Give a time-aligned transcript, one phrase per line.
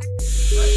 [0.00, 0.69] Yes,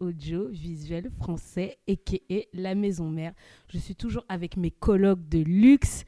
[0.00, 3.32] audiovisuel français, et la maison mère.
[3.72, 6.04] Je suis toujours avec mes colloques de luxe.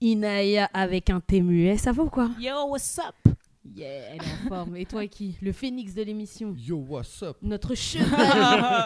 [0.00, 2.30] Inaya avec un thé muet, ça va ou quoi?
[2.40, 3.34] Yo, what's up?
[3.76, 4.76] Yeah, elle est en forme.
[4.76, 5.36] Et toi qui?
[5.42, 6.54] Le phénix de l'émission.
[6.56, 7.36] Yo, what's up?
[7.42, 8.14] Notre chevalier,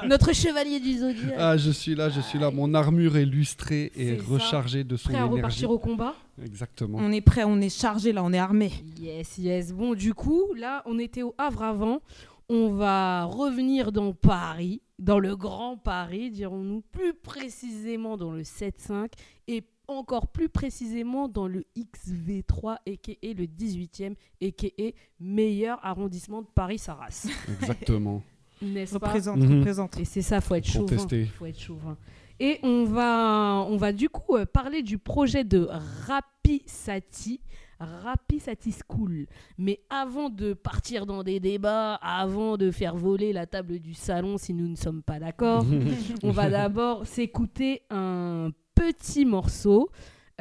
[0.09, 1.34] notre chevalier du zodiaque.
[1.38, 2.50] Ah, je suis là, je suis là.
[2.50, 4.24] Mon armure est lustrée et ça.
[4.28, 5.36] rechargée de son Prêt à énergie.
[5.36, 6.14] repartir au combat?
[6.45, 6.98] Exactement.
[7.00, 8.73] On est prêt, on est chargé là, on est armé.
[9.01, 9.73] Yes, yes.
[9.73, 12.01] Bon, du coup, là, on était au Havre avant.
[12.48, 19.10] On va revenir dans Paris, dans le Grand Paris, dirons-nous, plus précisément dans le 7-5
[19.48, 23.26] et encore plus précisément dans le XV3, a.k.a.
[23.34, 24.90] le 18e, a.k.a.
[25.20, 27.26] meilleur arrondissement de Paris-Sarras.
[27.60, 28.23] Exactement.
[28.62, 29.58] N'est-ce pas Représente, Mhm.
[29.58, 29.98] représente.
[30.01, 30.96] Et c'est ça, faut être chauvin.
[31.38, 31.96] Faut être chauvin.
[32.40, 35.68] Et on va, on va du coup euh, parler du projet de
[36.06, 37.40] Rapisati,
[37.85, 39.27] Rapisati School.
[39.59, 44.38] Mais avant de partir dans des débats, avant de faire voler la table du salon
[44.38, 45.65] si nous ne sommes pas d'accord,
[46.23, 49.91] on va d'abord s'écouter un petit morceau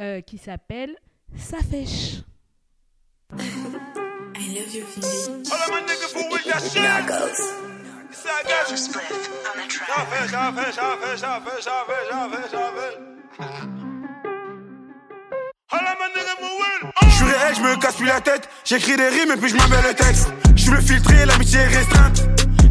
[0.00, 0.96] euh, qui s'appelle
[1.36, 2.22] Ça fèche.
[4.36, 4.74] I love.
[5.50, 7.64] All of my niggas who with that shit.
[17.52, 18.48] Je me casse plus la tête.
[18.64, 20.28] J'écris des rimes et puis je m'en mets le texte.
[20.56, 22.24] Je suis le filtré, l'amitié est restreinte.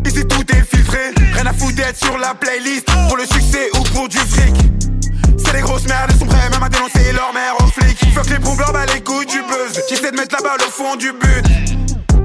[0.06, 1.12] Ici tout est filtré.
[1.34, 2.88] Rien à foutre d'être sur la playlist.
[3.08, 4.56] Pour le succès ou pour du fric.
[5.38, 8.00] C'est des grosses merdes, elles sont prêts même à dénoncer leur mère aux flics.
[8.14, 9.80] Fuck les bah les coups du buzz.
[9.90, 11.46] J'essaie de mettre la balle au fond du but.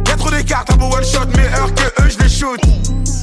[0.06, 2.60] Y'a trop d'écart, un beau one shot, meilleur que eux, je les shoot.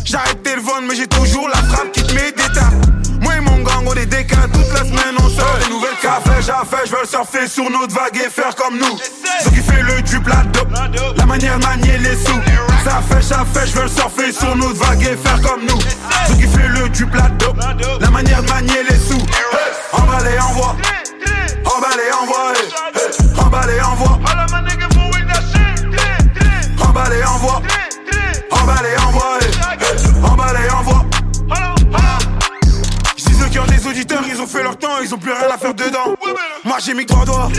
[0.05, 2.94] J'arrête de le vendre, mais j'ai toujours la frappe qui te met des tapes.
[3.21, 6.41] Moi et mon gang, on est décalés toute la semaine, on sort des nouvelles cafés.
[6.41, 8.97] J'affaire, je veux surfer sur notre vague et faire comme nous.
[9.43, 10.69] Ceux qui fait le dupe, la dope,
[11.17, 12.41] la manière de manier les sous.
[12.83, 15.79] Ça fait, ça fait, je veux surfer sur notre vague et faire comme nous.
[16.27, 17.57] Ceux qui fait le dupe, la dope,
[17.99, 19.17] la manière de manier les sous.
[19.17, 20.75] Hey, emballé, envoie.
[21.65, 22.53] Emballé, envoie.
[22.53, 24.19] Hey, emballé, envoie.
[26.79, 27.61] Emballé, envoie.
[28.51, 29.34] Emballé, envoie.
[33.95, 36.15] Auditeurs, ils ont fait leur temps, ils ont plus rien à faire dedans.
[36.65, 37.49] Moi j'ai mis trois doigts.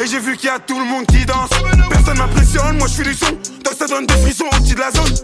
[0.00, 1.50] Et j'ai vu qu'il y a tout le monde qui danse.
[1.88, 3.30] Personne m'impressionne, moi je suis du son.
[3.64, 5.14] Donc ça donne des frissons au-dessus de la zone.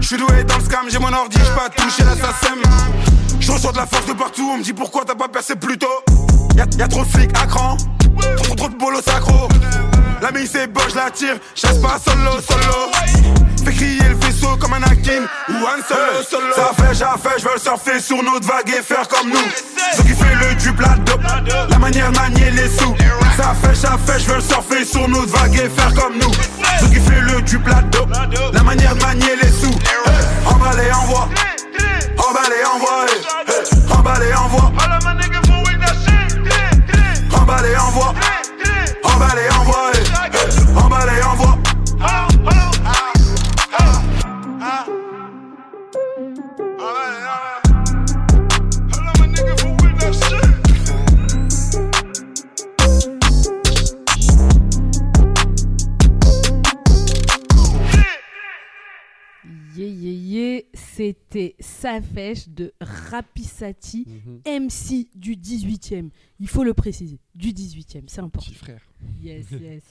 [0.00, 2.56] Je suis doué dans le scam, j'ai mon ordi, j'ai pas touché l'assassin.
[3.38, 5.78] Je reçois de la force de partout, on me dit pourquoi t'as pas percé plus
[5.78, 5.86] tôt.
[6.56, 7.76] Y'a y a trop de flics à cran,
[8.38, 9.48] trop trop de bolos sacro.
[10.20, 13.51] La mine c'est bon, je la tire, chasse pas solo, solo.
[13.64, 16.54] Fais crier le vaisseau comme un Akin ou un solo, solo.
[16.54, 19.48] Ça fait, j'ai fait, je veux surfer sur notre vague et faire comme nous.
[19.96, 21.20] Ceux qui fait le dupe, la dope,
[21.70, 22.94] la manière de manier les sous.
[23.36, 26.32] Ça fait, ça fait, je veux surfer sur notre vague et faire comme nous.
[26.80, 28.10] Ceux qui fait le dupe, la dope,
[28.52, 29.74] la manière de manier les sous.
[30.46, 31.28] Emballé, envoie.
[32.18, 33.06] Emballé, envoie.
[33.96, 34.72] Emballé, envoie.
[37.32, 38.14] Emballé, envoie.
[39.04, 39.92] Emballé, envoie.
[40.76, 41.21] Emballé,
[61.32, 64.40] C'était Safèche de Rapisati, Mhm.
[64.44, 66.10] MC du 18e.
[66.38, 68.46] Il faut le préciser, du 18e, c'est important.
[68.50, 68.82] Petit frère.
[69.22, 69.82] Yes, yes.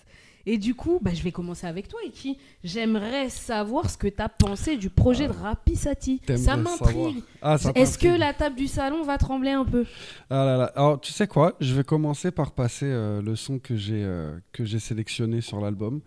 [0.45, 2.37] Et du coup, bah, je vais commencer avec toi, Iki.
[2.63, 6.19] J'aimerais savoir ce que tu as pensé du projet de Rapisati.
[6.19, 7.23] T'aimerais Ça m'intrigue.
[7.41, 9.85] Ah, Est-ce que la table du salon va trembler un peu?
[10.29, 10.65] Ah là là.
[10.75, 11.55] Alors, tu sais quoi?
[11.59, 15.59] Je vais commencer par passer euh, le son que j'ai euh, que j'ai sélectionné sur
[15.59, 16.01] l'album,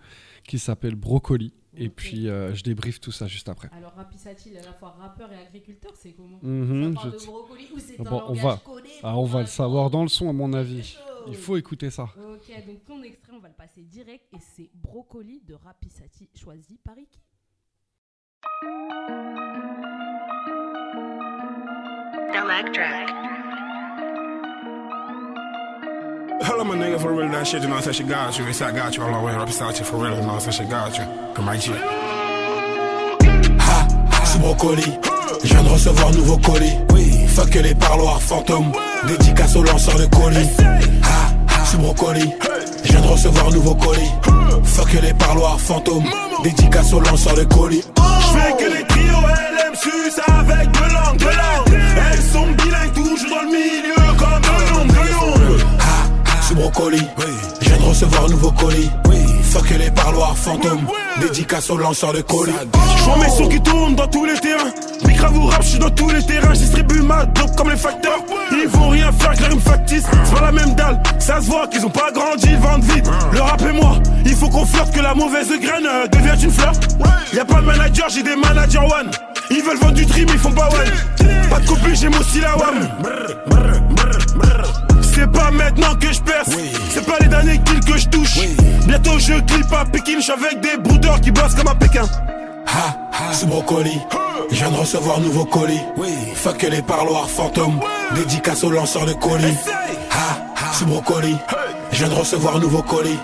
[0.47, 1.53] qui s'appelle Brocoli.
[1.77, 3.69] Et puis, euh, je débriefe tout ça juste après.
[3.73, 7.13] Alors, Rapisati, il est à la fois rappeur et agriculteur, c'est comment Mhm, Ça parle
[7.13, 9.47] je- de brocoli ou c'est Bon, un on langage va- codé Ah, on va le
[9.47, 10.97] savoir dans le son, à mon avis.
[11.27, 12.05] Il faut écouter ça.
[12.05, 16.79] Ok, donc ton extrait, on va le passer direct et c'est Brocoli de Rapisati, choisi
[16.85, 17.21] par Iki.
[22.35, 23.54] Electric.
[26.43, 28.45] Hell, I'm a nigga for real, that shit, you know, ça shit got you.
[28.53, 30.97] Ça got you, all the way, rap ça, for real, you know, ça shit got
[30.99, 31.05] you.
[31.35, 31.71] Comme my G.
[33.61, 33.87] Ha,
[34.25, 34.99] c'est brocoli.
[35.45, 36.77] Je viens de recevoir nouveau colis.
[36.93, 38.73] Oui, fuck les parloirs fantômes.
[39.07, 40.51] Dédicace au lanceur de colis.
[41.05, 42.35] Ha, c'est brocoli.
[42.85, 44.11] Je viens de recevoir nouveau colis.
[44.65, 46.07] Fuck les parloirs fantômes.
[46.43, 47.85] Dédicace au lanceur de colis.
[48.21, 51.35] J'fais que les trios LM sus avec de langue,
[56.55, 57.03] Brocoli.
[57.61, 58.91] Je viens de recevoir nouveau colis.
[59.09, 60.87] Oui, fuck les parloirs fantômes.
[61.21, 62.53] Dédicace au lanceur de colis.
[62.99, 64.71] J'vois mes sons qui tournent dans tous les terrains.
[65.07, 66.55] Micrave ou rap, j'suis dans tous les terrains.
[66.55, 68.21] J'distribue ma dope comme les facteurs.
[68.53, 70.05] Ils vont rien faire la rime factice.
[70.25, 73.09] C'est pas la même dalle, ça se voit qu'ils ont pas grandi, ils vendent vite.
[73.33, 76.51] Le rap et moi, il faut qu'on flirte que la mauvaise graine euh, devienne une
[76.51, 76.73] fleur.
[77.33, 79.11] Y a pas de manager, j'ai des managers one.
[79.51, 81.29] Ils veulent vendre du dream, ils font pas one.
[81.51, 82.89] Pas de copie, j'ai aussi la wam.
[85.15, 86.51] C'est pas maintenant que je perce,
[86.91, 88.39] c'est pas les derniers kills que je touche.
[88.87, 92.05] Bientôt je clip à Pékin, j'suis avec des broudeurs qui bossent comme à Pékin.
[92.67, 93.99] Ha, c'est brocoli.
[94.51, 95.81] Je viens de recevoir nouveau colis.
[95.97, 97.81] Oui, fuck les parloirs fantômes.
[98.15, 99.57] Dédicace au lanceur de colis.
[100.11, 101.37] Ha, c'est brocoli.
[101.93, 103.19] Je viens de recevoir nouveau colis.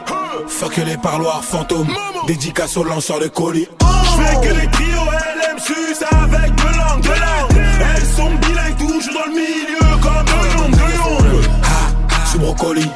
[0.47, 1.89] Fuck les parloirs fantômes.
[2.27, 3.69] Dédicace au lanceur de colis.
[4.05, 5.59] J'fais que les trios LM
[6.23, 7.50] avec de langue, de
[12.41, 12.87] Brocoli.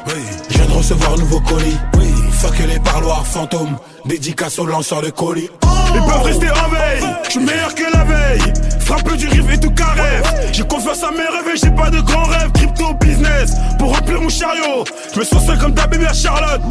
[0.49, 1.77] Je viens de recevoir nouveau colis.
[1.97, 3.77] Oui, fuck les parloirs fantômes.
[4.05, 5.49] Dédicace au lanceur de colis.
[5.93, 8.53] Ils peuvent rester en veille, je suis meilleur que la veille.
[8.79, 10.21] Frappe du riff et tout carré.
[10.51, 12.51] J'ai confiance à mes rêves et j'ai pas de grands rêves.
[12.53, 14.83] Crypto business pour remplir mon chariot.
[15.13, 16.61] Je me sens seul comme ta bébé à Charlotte.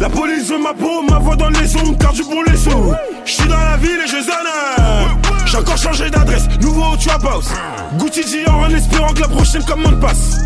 [0.00, 2.92] La police veut ma peau, ma voix dans les ondes, car du bon les sous.
[3.24, 4.42] Je suis dans la ville et je zone.
[5.46, 7.50] J'ai encore changé d'adresse, nouveau trap house.
[7.98, 10.38] Gucci Dior en espérant que la prochaine commande passe.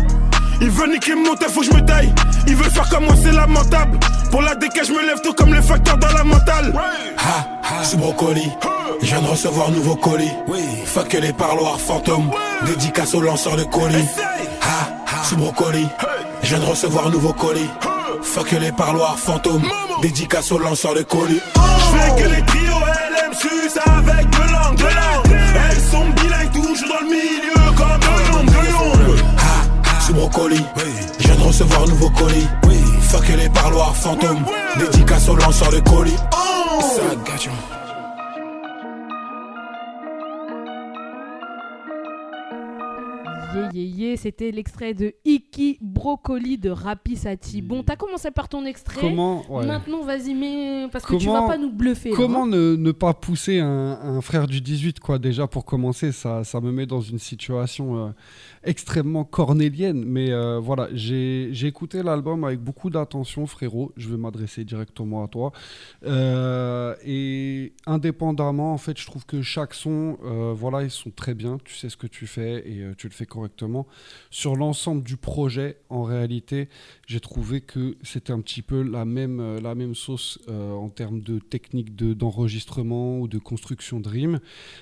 [0.61, 2.13] Ils veulent niquer mon taf, faut que je me taille.
[2.47, 3.99] Ils veulent faire comme moi, c'est lamentable.
[4.31, 6.73] Pour la déca, je me lève tout comme les facteurs dans la mentale.
[7.17, 8.49] Ha, c'est brocoli.
[9.01, 10.31] Je viens de recevoir nouveau colis.
[10.47, 12.31] Oui, fuck les parloirs fantômes.
[12.65, 14.05] Dédicace au lanceur de colis.
[14.61, 15.87] Ha, c'est brocoli.
[16.41, 17.69] Je viens de recevoir nouveau colis.
[18.21, 19.63] Fuck les parloirs fantômes.
[20.01, 21.41] Dédicace au lanceur de colis.
[21.55, 23.79] J'fais que les trios LM sus
[30.17, 30.59] Brocoli.
[31.19, 32.47] Je viens de recevoir nouveau colis.
[32.67, 34.43] Oui, fuck les parloirs fantômes.
[34.79, 36.17] Dédicace au lanceur de colis.
[36.95, 37.03] Ça
[43.53, 47.61] Yeah, yeah, yeah, c'était l'extrait de Iki Brocoli de Rapi Sati.
[47.61, 48.99] Bon, t'as commencé par ton extrait.
[48.99, 49.65] Comment, ouais.
[49.65, 50.87] Maintenant, vas-y, mais.
[50.91, 52.09] Parce que tu vas pas nous bluffer.
[52.09, 52.47] là, Comment hein.
[52.47, 53.67] ne, ne pas pousser un,
[54.01, 56.11] un frère du 18, quoi, déjà pour commencer?
[56.11, 58.09] Ça, ça me met dans une situation euh,
[58.63, 60.03] extrêmement cornélienne.
[60.05, 63.91] Mais euh, voilà, j'ai écouté l'album avec beaucoup d'attention, frérot.
[63.97, 65.51] Je vais m'adresser directement à toi.
[66.05, 70.17] Euh, et indépendamment, en fait, je trouve que chaque son,
[70.53, 71.57] voilà, ils sont très bien.
[71.63, 73.85] Tu sais ce que tu fais et tu le fais correctement.
[74.31, 76.69] Sur l'ensemble du projet, en réalité,
[77.05, 81.21] j'ai trouvé que c'était un petit peu la même, euh, la sauce euh, en termes
[81.21, 84.39] de technique de- d'enregistrement ou de construction de rimes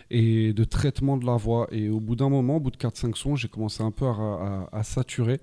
[0.10, 1.68] et de traitement de la voix.
[1.72, 4.84] Et au bout d'un moment, au bout de 4-5 sons, j'ai commencé un peu à
[4.84, 5.42] saturer.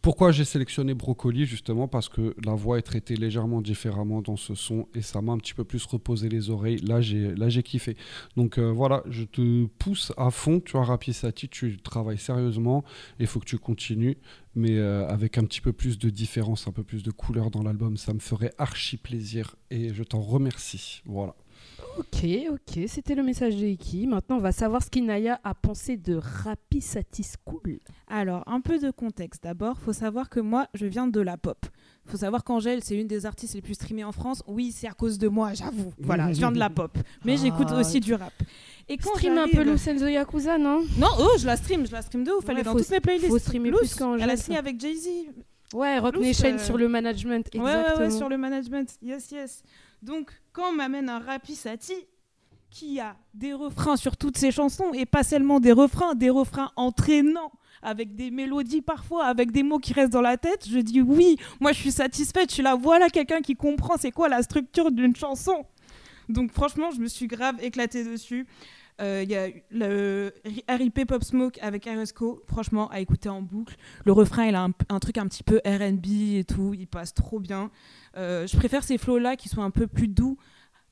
[0.00, 4.54] Pourquoi j'ai sélectionné Brocoli Justement parce que la voix est traitée légèrement différemment dans ce
[4.54, 6.78] son et ça m'a un petit peu plus reposé les oreilles.
[6.78, 7.96] Là, j'ai là j'ai kiffé.
[8.36, 10.60] Donc euh, voilà, je te pousse à fond.
[10.60, 12.84] Tu as Rapi Sati, tu travailles sérieusement.
[13.18, 14.16] Il faut que tu continues,
[14.54, 17.62] mais euh, avec un petit peu plus de différence, un peu plus de couleur dans
[17.62, 17.96] l'album.
[17.96, 21.02] Ça me ferait archi plaisir et je t'en remercie.
[21.06, 21.34] Voilà.
[21.98, 24.06] Ok, ok, c'était le message de Iki.
[24.06, 27.78] Maintenant, on va savoir ce qu'Inaya a pensé de Rapi Sati School.
[28.08, 29.44] Alors, un peu de contexte.
[29.44, 31.66] D'abord, faut savoir que moi, je viens de la pop.
[32.06, 34.42] Faut savoir qu'Angèle, c'est une des artistes les plus streamées en France.
[34.46, 35.92] Oui, c'est à cause de moi, j'avoue.
[36.00, 36.96] Voilà, je viens de la pop.
[37.24, 38.32] Mais j'écoute Ah, aussi du rap.
[38.88, 40.84] Et quand Stream un peu Loose and the Yakuza, non?
[40.98, 42.44] Non, oh, je la stream, je la stream de ouf.
[42.48, 43.28] Elle Ouais, est dans faut- toutes mes playlists.
[43.28, 45.08] faut streamer Loose, plus qu'Angèle, Elle a signé avec Jay-Z.
[45.74, 48.06] Ouais, Rock Nation euh, sur le management, Ouais, ouais, exactement.
[48.06, 48.88] ouais, sur le management.
[49.02, 49.62] Yes, yes.
[50.02, 51.94] Donc, quand m'amène un Rapi Sati
[52.70, 56.70] qui a des refrains sur toutes ses chansons et pas seulement des refrains, des refrains
[56.76, 57.52] entraînants
[57.82, 61.36] avec des mélodies parfois, avec des mots qui restent dans la tête, je dis oui,
[61.60, 64.90] moi je suis satisfaite, je suis là, voilà quelqu'un qui comprend c'est quoi la structure
[64.90, 65.64] d'une chanson.
[66.28, 68.46] Donc franchement, je me suis grave éclatée dessus.
[69.00, 70.32] Euh, Il y a le
[70.68, 73.76] RIP Pop Smoke avec RSCO, franchement, à écouter en boucle.
[74.04, 77.38] Le refrain, il a un, truc un petit peu RB et tout, il passe trop
[77.40, 77.70] bien.
[78.16, 80.36] Euh, je préfère ces flows-là qui sont un peu plus doux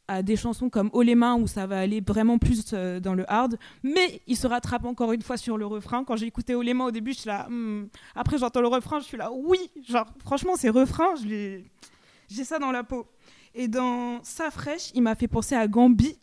[0.08, 3.14] à des chansons comme Oh les mains où ça va aller vraiment plus euh, dans
[3.14, 3.58] le hard.
[3.82, 6.04] Mais il se rattrape encore une fois sur le refrain.
[6.04, 7.48] Quand j'ai écouté Oh les mains au début, je suis là.
[7.48, 7.88] hmm.
[8.14, 9.30] Après, j'entends le refrain, je suis là.
[9.32, 9.58] Oui,
[9.88, 13.06] genre, franchement, ces refrains, j'ai ça dans la peau.
[13.54, 16.16] Et dans Sa fraîche, il m'a fait penser à Gambi.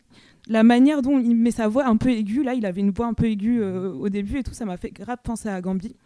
[0.46, 3.06] La manière dont il met sa voix un peu aiguë, là, il avait une voix
[3.06, 5.96] un peu aiguë euh, au début et tout, ça m'a fait grave penser à Gambi.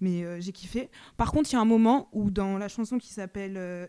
[0.00, 0.90] Mais euh, j'ai kiffé.
[1.16, 3.86] Par contre, il y a un moment où dans la chanson qui s'appelle euh,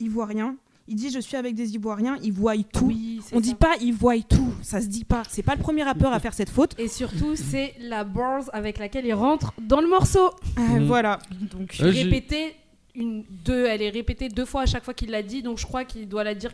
[0.00, 0.56] Ivoirien,
[0.88, 2.86] il dit Je suis avec des Ivoiriens, ils voient tout.
[2.86, 3.40] Oui, On ça.
[3.40, 5.22] dit pas ils voient tout, ça se dit pas.
[5.28, 6.74] C'est pas le premier rappeur à faire cette faute.
[6.78, 10.30] Et surtout, c'est la bars avec laquelle il rentre dans le morceau.
[10.58, 10.86] Euh, Mhm.
[10.86, 11.18] Voilà.
[11.52, 12.54] Donc, Répétée
[12.96, 15.66] une, deux, elle est répétée deux fois à chaque fois qu'il l'a dit, donc je
[15.66, 16.52] crois qu'il doit la dire,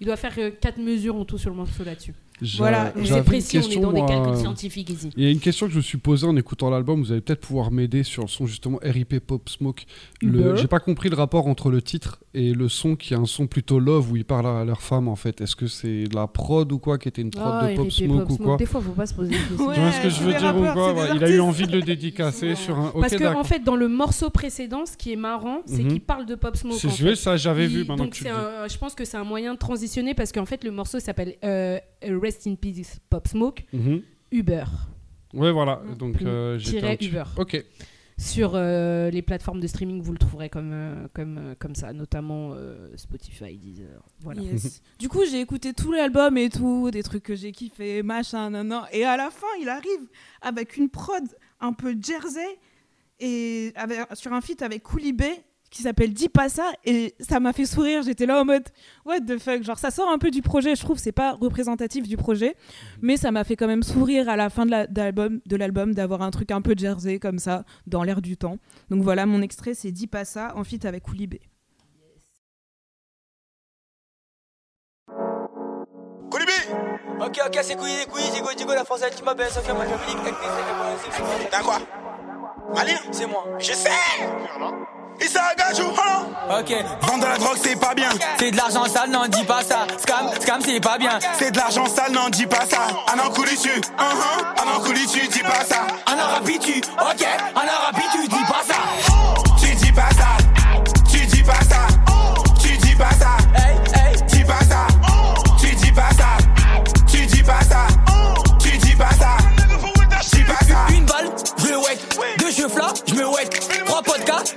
[0.00, 2.14] doit faire euh, quatre mesures en tout sur le morceau là-dessus.
[2.58, 5.10] Voilà, C'est précis, on est dans des calculs euh, scientifiques ici.
[5.16, 7.20] Il y a une question que je me suis posée en écoutant l'album, vous allez
[7.20, 9.82] peut-être pouvoir m'aider sur le son justement RIP Pop Smoke.
[10.22, 10.56] Le...
[10.56, 13.46] J'ai pas compris le rapport entre le titre et le son qui est un son
[13.46, 15.40] plutôt love où ils parlent à leur femme en fait.
[15.40, 17.90] Est-ce que c'est de la prod ou quoi qui était une prod Ah, de Pop
[17.90, 19.66] Smoke Pop ou quoi Des fois, faut pas se poser des questions.
[19.68, 19.74] Ouais.
[19.74, 21.72] Tu vois ce que je veux dire ou quoi Ouais, Il a eu envie de
[21.72, 22.88] le dédicacer sur un.
[22.88, 25.88] Ok, Parce que en fait, dans le morceau précédent, ce qui est marrant, c'est Mhm.
[25.88, 26.76] qu'il parle de Pop Smoke.
[26.78, 28.08] C'est ça j'avais vu maintenant
[28.70, 31.78] je pense que c'est un moyen de transitionner parce qu'en fait le morceau s'appelle euh,
[32.30, 34.02] Rest in Peace Pop Smoke Mhm.
[34.32, 34.64] Uber
[35.34, 35.82] Ouais, voilà.
[35.98, 37.24] Donc euh, tiret Uber.
[37.36, 37.64] Ok.
[38.18, 42.50] sur euh, les plateformes de streaming vous le trouverez comme euh, comme comme ça notamment
[42.52, 44.82] euh, Spotify Deezer voilà Yes.
[44.98, 48.82] du coup, j'ai écouté tout l'album et tout, des trucs que j'ai kiffé, machin, nan.
[48.92, 50.04] Et à la fin, il arrive
[50.42, 51.24] avec une prod
[51.60, 52.58] un peu jersey
[53.20, 55.30] et avec, sur un feat avec Koulibé
[55.70, 58.02] qui s'appelle Dis pas ça et ça m'a fait sourire.
[58.02, 58.68] J'étais là en mode
[59.04, 60.74] what the fuck, genre ça sort un peu du projet.
[60.74, 62.56] Je trouve c'est pas représentatif du projet,
[63.00, 66.50] mais ça m'a fait quand même sourire à la fin de l'album d'avoir un truc
[66.50, 68.58] un peu jersey comme ça dans l'air du temps.
[68.90, 71.40] Donc voilà, mon extrait c'est Dis pas ça en feat avec Koulibé.
[77.20, 81.28] Ok, ok, c'est les couilles, Digo, Digo, la française, tu m'appelles, Sophia, moi, c'est moi,
[81.50, 81.78] T'as quoi
[82.74, 83.44] Malien c'est moi.
[83.58, 83.90] Je sais
[85.20, 88.08] Issa Agajou, hein Ok, Vendre de la drogue, c'est pas bien.
[88.38, 89.86] c'est de l'argent sale, non, dis pas ça.
[89.98, 91.18] Scam, scam, c'est pas bien.
[91.38, 92.78] C'est de l'argent sale, non, dis pas ça.
[93.12, 94.62] Un an couli tu, uh -huh.
[94.62, 95.86] un an couli tu, dis pas ça.
[96.06, 98.69] En arabe, tu, ok, en arabe, tu dis pas ça.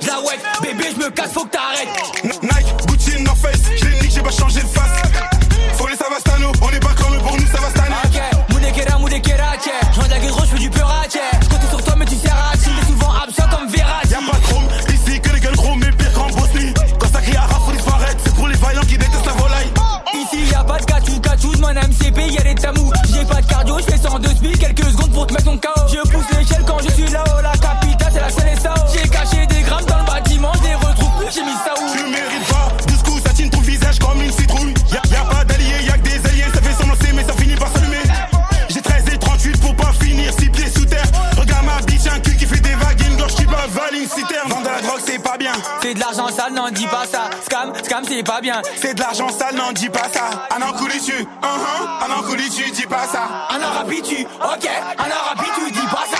[0.01, 0.39] Je la wet.
[0.61, 2.43] Bébé, je me casse, faut que t'arrêtes.
[2.43, 5.01] Nike, Gucci, North Face, je les nique, j'ai pas changé de face.
[5.73, 7.95] Faut les Savastano, on est pas comme pour nous ça va stanner.
[8.05, 9.71] Ok, Moudekera, Moudekera, tchè.
[9.91, 11.19] Je vends de la je fais du peur à tchè.
[11.41, 12.71] Je compte sur toi, mais tu sers à chier.
[12.79, 14.09] T'es souvent absent comme Verratti.
[14.11, 16.73] Y'a pas de chrome, ici que les gueules gros, mais pire qu'en Bosnie.
[16.99, 19.73] Quand ça crie à raf, faut disparaître, c'est pour les vaillants qui détestent la volaille.
[20.13, 22.91] Ici y a pas de cachou, cachou, mon MCP, y'a des tamous.
[23.11, 25.72] J'ai pas de cardio, je fais 102 speed, quelques secondes pour te mettre ton KO.
[46.53, 47.29] Non, dis pas ça.
[47.45, 48.61] Scam, scam, c'est pas bien.
[48.75, 50.47] C'est de l'argent sale, non, dis pas ça.
[50.55, 53.47] Un an couli tu, un an couli tu, dis pas ça.
[53.49, 56.12] En arabe, tu, ok, arabe, tu dis pas ça.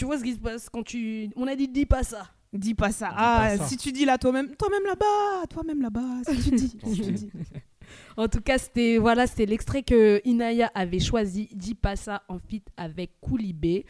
[0.00, 2.74] Tu vois ce qui se passe quand tu on a dit dis pas ça Dis
[2.74, 3.10] pas ça.
[3.16, 3.64] Ah, ça.
[3.66, 6.76] si tu dis là toi-même, toi-même là-bas, toi-même là-bas, si tu dis.
[6.84, 7.30] si tu dis.
[8.16, 12.38] En tout cas, c'était voilà, c'était l'extrait que Inaya avait choisi, dis pas ça en
[12.38, 13.84] fit avec Koulibé.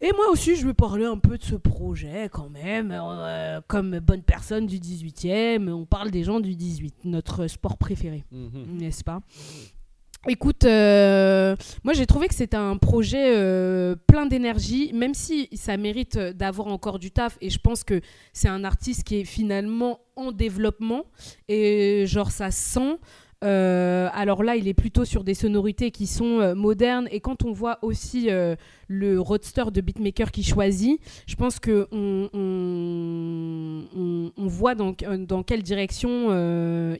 [0.00, 2.92] Et Et moi aussi, je vais parler un peu de ce projet quand même.
[2.94, 8.24] euh, comme bonne personne du 18e, on parle des gens du 18, notre sport préféré,
[8.30, 8.76] Mhm.
[8.78, 9.20] n'est-ce pas?
[10.28, 11.54] Écoute, euh,
[11.84, 16.66] moi j'ai trouvé que c'était un projet euh, plein d'énergie, même si ça mérite d'avoir
[16.66, 17.38] encore du taf.
[17.40, 18.00] Et je pense que
[18.32, 21.04] c'est un artiste qui est finalement en développement.
[21.46, 22.98] Et genre ça se sent.
[23.44, 27.06] Euh, alors là, il est plutôt sur des sonorités qui sont euh, modernes.
[27.10, 28.56] Et quand on voit aussi euh,
[28.88, 32.28] le roadster de beatmaker qu'il choisit, je pense que on,
[34.48, 36.30] voit dans, dans quelle direction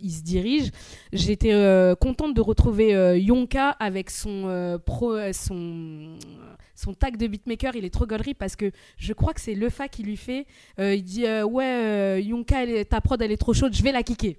[0.00, 0.70] il se dirige.
[1.12, 1.52] J'étais
[2.00, 6.18] contente de retrouver Yonka avec son, pro, son,
[6.74, 7.76] son tag de beatmaker.
[7.76, 10.46] Il est trop gaulerie parce que je crois que c'est Lefa qui lui fait.
[10.78, 14.36] il dit Ouais, Yonka, ta prod, elle est trop chaude, je vais la kicker.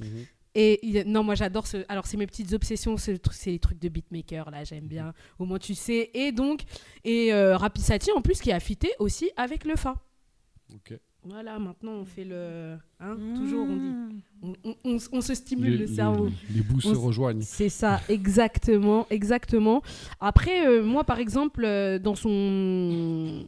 [0.00, 0.26] Mhm.
[0.60, 1.84] Et il- non, moi j'adore ce.
[1.88, 5.14] Alors, c'est mes petites obsessions, c'est les trucs de beatmaker, là, j'aime bien.
[5.38, 6.10] Au moins, tu sais.
[6.14, 6.62] Et donc,
[7.04, 9.94] et euh, Rapisati en plus qui a fité aussi avec le Fa.
[10.74, 10.94] Ok.
[11.22, 12.76] Voilà, maintenant on fait le.
[13.00, 13.82] Hein, toujours on dit.
[13.82, 14.52] Mmh.
[15.12, 16.28] On, se stimule Les, le cerveau.
[16.54, 17.40] les bouts se rejoignent.
[17.42, 19.82] C'est ça, exactement, exactement.
[20.20, 23.46] Après, euh, moi, par exemple, euh, dans son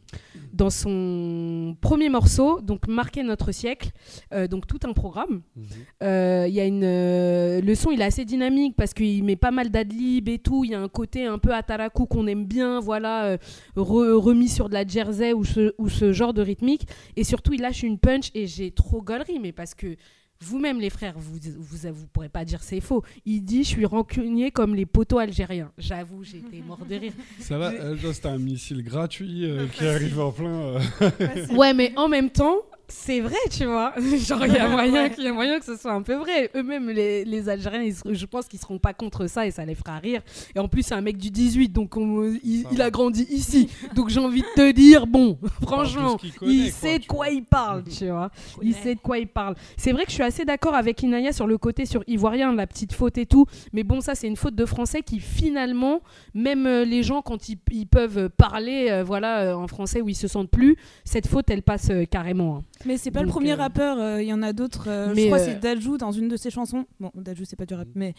[0.53, 3.91] dans son premier morceau, donc marqué notre siècle,
[4.33, 5.41] euh, donc tout un programme.
[5.55, 5.63] Mhm.
[6.03, 9.37] euh, Il y a une euh, le son, il est assez dynamique parce qu'il met
[9.37, 10.65] pas mal d'adlib et tout.
[10.65, 13.37] Il y a un côté un peu ataraku qu'on aime bien, voilà, euh,
[13.77, 16.85] re- remis sur de la jersey ou ce, ou ce genre de rythmique.
[17.15, 19.95] Et surtout, il lâche une punch et j'ai trop gaulerie, mais parce que
[20.43, 23.03] vous-même, les frères, vous, vous, vous pourrez pas dire c'est faux.
[23.25, 25.71] Il dit, je suis rancunier comme les poteaux algériens.
[25.77, 27.13] J'avoue, j'ai été mort de rire.
[27.39, 30.79] Ça là, euh, là, c'était un missile gratuit euh, qui arrive en plein.
[31.01, 31.47] euh.
[31.55, 32.57] Ouais, mais en même temps,
[32.91, 33.93] c'est vrai, tu vois.
[34.17, 36.51] Genre, il y a moyen, qu'il y a moyen que ce soit un peu vrai.
[36.55, 39.75] Eux-mêmes, les, les Algériens, ils je pense qu'ils seront pas contre ça et ça les
[39.75, 40.21] fera rire.
[40.55, 43.69] Et en plus, c'est un mec du 18, donc on- il, a grandi ici.
[43.95, 47.29] donc j'ai envie de te dire, bon, franchement, connaît, il quoi, sait de quoi vois.
[47.35, 48.29] il parle, tu vois.
[48.61, 49.55] Il sait de quoi il parle.
[49.77, 52.67] C'est vrai que je suis assez d'accord avec Inaya sur le côté sur Ivoirien, la
[52.67, 53.45] petite faute et tout.
[53.73, 56.01] Mais bon, ça, c'est une faute de français qui finalement,
[56.33, 60.09] même euh, les gens, quand ils, ils peuvent parler euh, voilà, euh, en français où
[60.09, 62.57] ils se sentent plus, cette faute, elle passe euh, carrément.
[62.57, 62.63] hein.
[62.85, 64.89] Mais c'est pas le premier euh, rappeur, euh, il y en a d'autres.
[64.89, 66.85] euh, je crois que c'est Dajou dans une de ses chansons.
[66.99, 68.13] Bon, Dajou c'est pas du rap, mais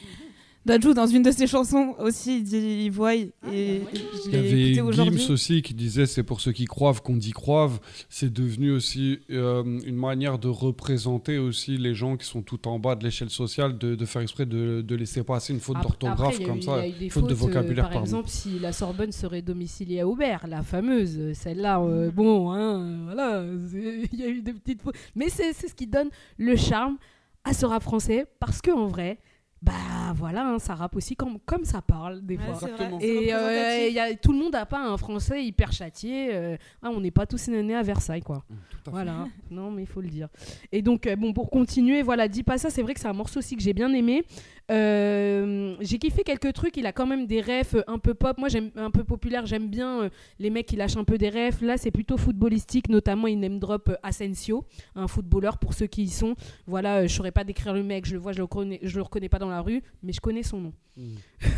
[0.64, 4.78] Dajou dans une de ses chansons aussi il dit il voit et je Il y
[4.78, 4.92] avait.
[4.92, 7.80] Gims aussi qui disait c'est pour ceux qui croivent qu'on dit croivent.
[8.08, 12.78] C'est devenu aussi euh, une manière de représenter aussi les gens qui sont tout en
[12.78, 16.36] bas de l'échelle sociale, de, de faire exprès de, de laisser passer une faute d'orthographe
[16.38, 16.60] il comme eu-
[17.00, 18.04] il ça, faute de euh, vocabulaire, par pardon.
[18.04, 22.80] exemple, si la Sorbonne serait domiciliée à Aubert, la fameuse, euh, celle-là, euh, bon, hein,
[22.80, 23.44] euh, voilà,
[24.12, 24.94] il y a eu des petites fautes.
[25.16, 26.98] Mais c'est c'est ce qui donne le charme
[27.42, 29.18] à ce rap français, parce que en vrai,
[29.62, 29.72] bah
[30.16, 32.68] voilà, hein, ça rappe aussi comme, comme ça parle des Ouais, fois.
[33.00, 36.30] Et euh, y a, tout le monde n'a pas un français hyper châtié.
[36.32, 38.42] euh, ah, on n'est pas tous nés à Versailles, quoi.
[38.48, 38.90] Tout à fait.
[38.90, 40.28] Voilà, non mais il faut le dire.
[40.72, 43.12] Et donc, euh, bon, pour continuer, voilà, dis pas ça, c'est vrai que c'est un
[43.12, 44.24] morceau aussi que j'ai bien aimé.
[44.70, 48.38] Euh, j'ai kiffé quelques trucs, il a quand même des refs un peu pop.
[48.38, 51.28] Moi, j'aime un peu populaire, j'aime bien euh, les mecs qui lâchent un peu des
[51.30, 51.60] refs.
[51.60, 56.08] Là, c'est plutôt footballistique, notamment il name drop Asensio, un footballeur pour ceux qui y
[56.08, 56.34] sont.
[56.66, 58.96] Voilà, euh, je saurais pas décrire le mec, je le vois, je le reconnais, je
[58.96, 60.72] le reconnais pas dans la rue, mais je connais son nom.
[60.96, 61.14] Mm.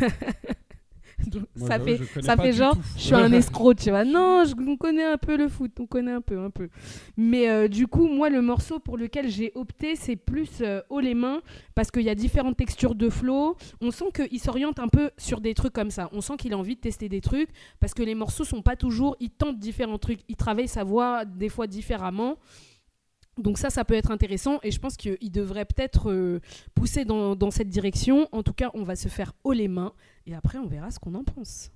[1.27, 2.81] Donc, Moi, ça fait, connais ça fait genre, tout.
[2.97, 4.03] je suis un escroc, tu vois.
[4.03, 6.69] Non, je, on connaît un peu le foot, on connaît un peu, un peu.
[7.17, 10.99] Mais euh, du coup, moi, le morceau pour lequel j'ai opté, c'est plus euh, haut
[10.99, 11.41] les mains,
[11.73, 13.55] parce qu'il y a différentes textures de flow.
[13.81, 16.09] On sent qu'il s'oriente un peu sur des trucs comme ça.
[16.11, 18.75] On sent qu'il a envie de tester des trucs, parce que les morceaux sont pas
[18.75, 19.15] toujours.
[19.19, 22.37] Il tente différents trucs, il travaille sa voix des fois différemment.
[23.37, 26.39] Donc ça, ça peut être intéressant et je pense qu'il devrait peut-être euh,
[26.73, 28.29] pousser dans, dans cette direction.
[28.31, 29.93] En tout cas, on va se faire haut les mains
[30.25, 31.71] et après, on verra ce qu'on en pense.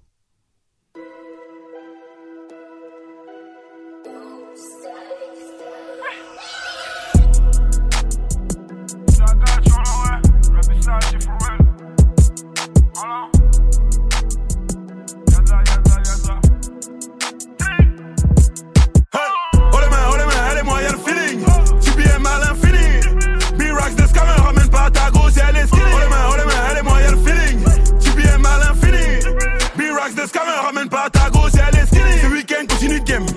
[33.20, 33.36] Game.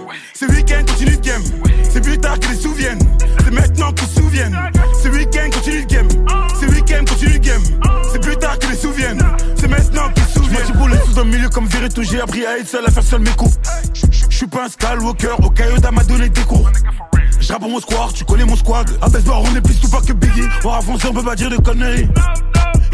[0.49, 1.43] Week-end, continue de game.
[1.91, 2.99] C'est plus tard qu'ils se souviennent.
[3.45, 4.59] C'est maintenant qu'ils se souviennent.
[5.03, 6.09] Ce week-end, continue de game.
[6.61, 7.63] Ce week-end, continue de game.
[8.13, 9.23] C'est plus tard qu'ils se souviennent.
[9.57, 10.67] C'est maintenant qu'ils se souviennent.
[10.67, 12.91] Je pour les sous dans le milieu comme Virito, j'ai appris à être seul, à
[12.91, 13.57] faire seul mes coups.
[14.31, 16.71] Je suis pas un Skywalker, au Coyote m'a donné des cours.
[17.41, 18.89] Je rappe pour mon squad, tu connais mon squad.
[19.01, 20.49] À Besbar, on est plus tout pas que Biggie.
[20.65, 22.09] On avance, on peut pas dire de conneries.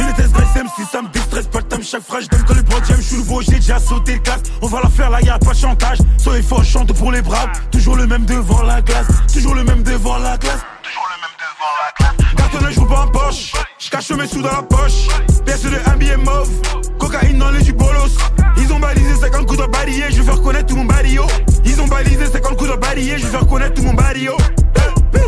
[0.09, 2.63] Tristesse, graisse même si ça me déstresse, pas le time, chaque phrase, donne que les
[2.63, 4.41] bras je suis nouveau, j'ai déjà sauté le classe.
[4.63, 5.99] On va la faire là, y'a pas de chantage.
[6.19, 7.51] Soyez fort, chante pour les braves.
[7.71, 10.61] Toujours le même devant la classe, toujours le même devant la classe.
[10.83, 12.37] Toujours le même devant la classe.
[12.37, 13.53] Cartonné, je pas en poche.
[13.79, 15.09] Je cache mes sous dans la poche.
[15.45, 16.51] Pièce de un mauve.
[16.99, 18.17] Cocaïne dans les jubolos.
[18.57, 20.11] Ils ont balisé 50 coups de barillet.
[20.11, 21.27] Je vais faire connaître tout mon barrio.
[21.65, 23.19] Ils ont balisé 50 coups de barillet.
[23.19, 24.37] Je vais faire connaître tout mon barrio.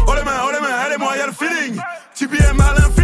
[0.07, 1.81] Oh les mains, oh les mains, elle et moi, le feeling.
[2.15, 3.00] Tu bien à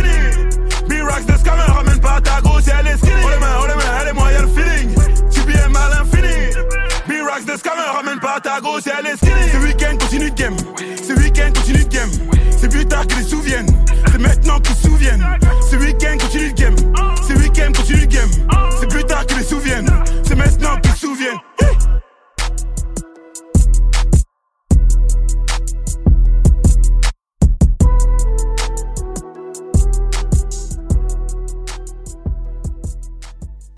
[8.56, 8.84] ta grosse.
[8.84, 10.56] Ce week-end, continue de game.
[11.02, 12.10] Ce week-end, continue de game.
[12.56, 13.66] C'est plus tard qu'ils souviennent.
[14.10, 15.24] C'est maintenant qu'ils souviennent.
[15.70, 16.76] Ce week-end, continue de game.
[17.26, 18.30] Ce week-end, continue de game.
[18.80, 19.90] C'est plus tard qu'ils souviennent.
[20.22, 21.38] C'est maintenant qu'ils souviennent.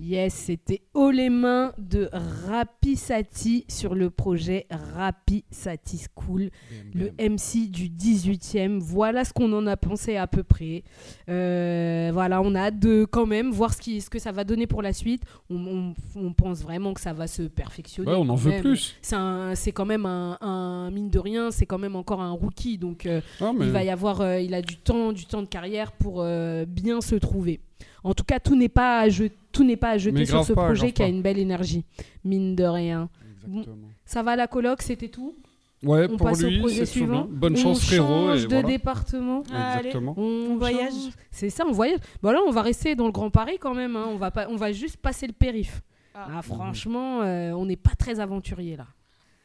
[0.09, 2.09] Yes, c'était haut les mains de
[2.47, 6.49] Rapisati sur le projet Rapisati School,
[6.95, 8.79] le MC du 18e.
[8.79, 10.83] Voilà ce qu'on en a pensé à peu près.
[11.29, 14.43] Euh, voilà, on a hâte de quand même voir ce, qui, ce que ça va
[14.45, 15.21] donner pour la suite.
[15.51, 18.09] On, on- on pense vraiment que ça va se perfectionner.
[18.09, 18.61] Ouais, on en veut même.
[18.61, 18.97] plus.
[19.03, 23.05] C'est quand même un, un- mine de rien, c'est quand même encore un rookie, donc
[23.05, 25.47] euh, Ah, mais- il va y avoir, euh, il a du temps, du temps de
[25.47, 26.25] carrière pour
[26.67, 27.59] bien se trouver.
[28.03, 30.53] En tout cas, tout n'est pas à je- tout n'est pas à jeter sur ce
[30.53, 31.83] pas, projet qui a une belle énergie,
[32.23, 33.09] mine de rien.
[33.47, 33.87] Exactement.
[34.05, 35.35] Ça va la coloc, c'était tout.
[35.81, 37.21] Ouais, On pour passe au projet suivant.
[37.23, 37.27] bien.
[37.29, 38.07] Bonne On chance, frérot.
[38.07, 38.67] change Et de voilà.
[38.67, 39.43] département.
[39.43, 40.13] Exactement.
[40.17, 40.91] On voyage.
[41.31, 41.99] C'est ça, on voyage.
[42.21, 43.95] Bon là, on va rester dans le Grand Paris quand même.
[43.95, 44.05] hein.
[44.09, 45.81] On va pas, on va juste passer le périph.
[46.13, 46.27] Ah.
[46.37, 48.87] Ah, franchement, euh, on n'est pas très aventurier là.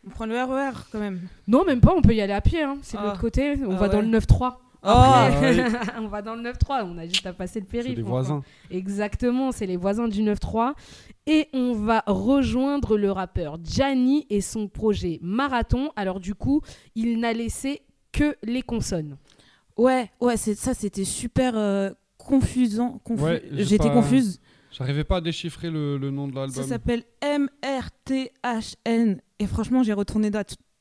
[0.07, 1.21] On prend le RER quand même.
[1.47, 1.95] Non, même pas.
[1.97, 2.63] On peut y aller à pied.
[2.63, 2.79] hein.
[2.83, 3.07] C'est de Ah.
[3.07, 3.55] l'autre côté.
[3.65, 4.57] On Ah va dans le 9-3.
[4.85, 4.89] Oh.
[4.91, 6.85] Après, Ah on va dans le 9-3.
[6.85, 7.95] On a juste à passer le périph.
[7.97, 8.11] C'est enfin.
[8.11, 8.43] voisins.
[8.71, 10.75] Exactement, c'est les voisins du 9-3.
[11.27, 15.91] Et on va rejoindre le rappeur Gianni et son projet Marathon.
[15.97, 16.61] Alors du coup,
[16.95, 17.81] il n'a laissé
[18.13, 19.17] que les consonnes.
[19.79, 23.01] Ouais, ouais, c'est ça, c'était super euh, confusant.
[23.05, 24.39] confu- Ouais, j'ai J'étais pas- confuse.
[24.71, 26.65] J'arrivais pas à déchiffrer le, le nom de Ça l'album.
[26.65, 27.05] s'appelle
[27.95, 29.21] M-R-T-H-N.
[29.39, 30.31] Et franchement, j'ai retourné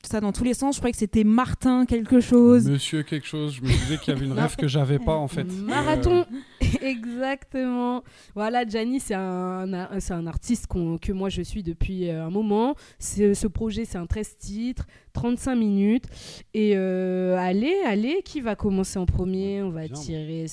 [0.08, 0.76] ça dans tous les sens.
[0.76, 2.70] Je croyais que c'était Martin quelque chose.
[2.70, 3.54] Monsieur quelque chose.
[3.56, 5.44] Je me disais qu'il y avait une rêve que j'avais pas en fait.
[5.64, 6.26] Marathon,
[6.82, 8.04] exactement.
[8.36, 12.30] Voilà, Gianni, c'est un, un- c'est un artiste que moi je suis depuis euh, un
[12.30, 12.76] moment.
[13.00, 16.06] Ce, ce projet, c'est un 13 titres, 35 minutes.
[16.54, 19.62] Et euh, allez, allez, qui va commencer en premier?
[19.62, 20.46] On va Bien, tirer.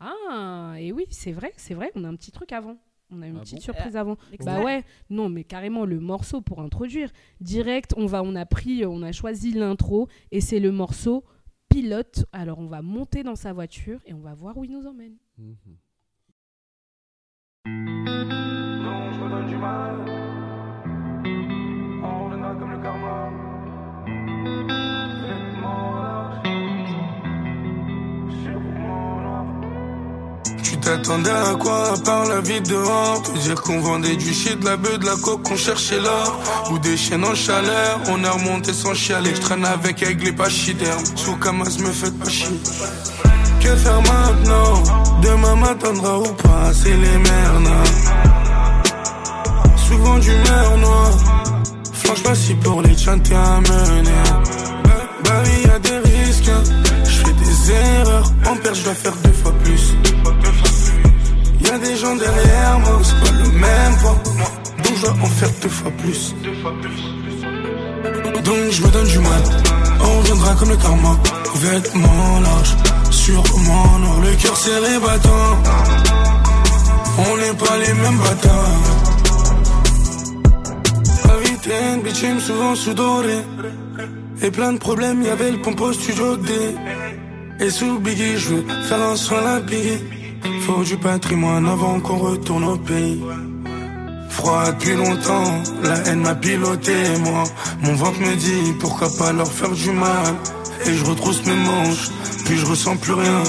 [0.00, 2.76] Ah, et oui, c'est vrai, c'est vrai, on a un petit truc avant.
[3.10, 4.16] On a une Ah petite bon surprise avant.
[4.30, 4.58] L'extrait.
[4.58, 7.10] Bah ouais, non, mais carrément le morceau pour introduire.
[7.40, 11.24] Direct, on va, on a pris, on a choisi l'intro et c'est le morceau
[11.68, 12.24] pilote.
[12.32, 15.16] Alors on va monter dans sa voiture et on va voir où il nous emmène.
[15.38, 15.76] Mhm.
[30.84, 33.22] T'attendais à quoi à part la vie dehors?
[33.22, 36.38] Te dire qu'on vendait du shit, de la beuh, de la coke, qu'on cherchait l'or.
[36.70, 39.34] Ou des chaînes en chaleur, on est remonté sans chialer.
[39.34, 41.04] Je traîne avec avec les pachydermes.
[41.16, 42.60] Sous Kamas me faites pas chier.
[43.60, 44.82] Que faire maintenant?
[45.22, 47.70] Demain m'attendra ou pas, c'est les merdes
[49.88, 51.18] Souvent d'humeur noire
[51.94, 54.22] Flanche pas si pour les chanter à mener
[54.84, 54.90] Bah,
[55.24, 56.50] bah oui y'a des risques
[57.04, 58.32] Je fais des erreurs.
[58.46, 59.94] En perd je dois faire deux fois plus
[61.64, 64.22] Y'a des gens derrière moi, c'est pas le même poids.
[64.82, 66.34] Donc je dois en faire deux fois plus.
[68.44, 69.42] Donc je me donne du mal.
[70.00, 71.18] On reviendra comme le karma.
[71.56, 72.76] Vêtements larges,
[73.10, 75.62] sur mon noir, le cœur serré battant.
[77.16, 78.80] On n'est pas les mêmes bâtards.
[81.36, 83.38] Invité, bitchim souvent sous-doré.
[84.42, 86.52] Et plein de problèmes, y'avait le pompe au studio D.
[87.60, 90.02] Et sous Biggie, je veux faire un soin la Biggie.
[90.66, 93.22] Faut du patrimoine avant qu'on retourne au pays.
[94.30, 97.44] Froid depuis longtemps, la haine m'a piloté, moi.
[97.82, 100.34] Mon ventre me dit pourquoi pas leur faire du mal?
[100.86, 102.08] Et je retrousse mes manches,
[102.46, 103.42] puis je ressens plus rien.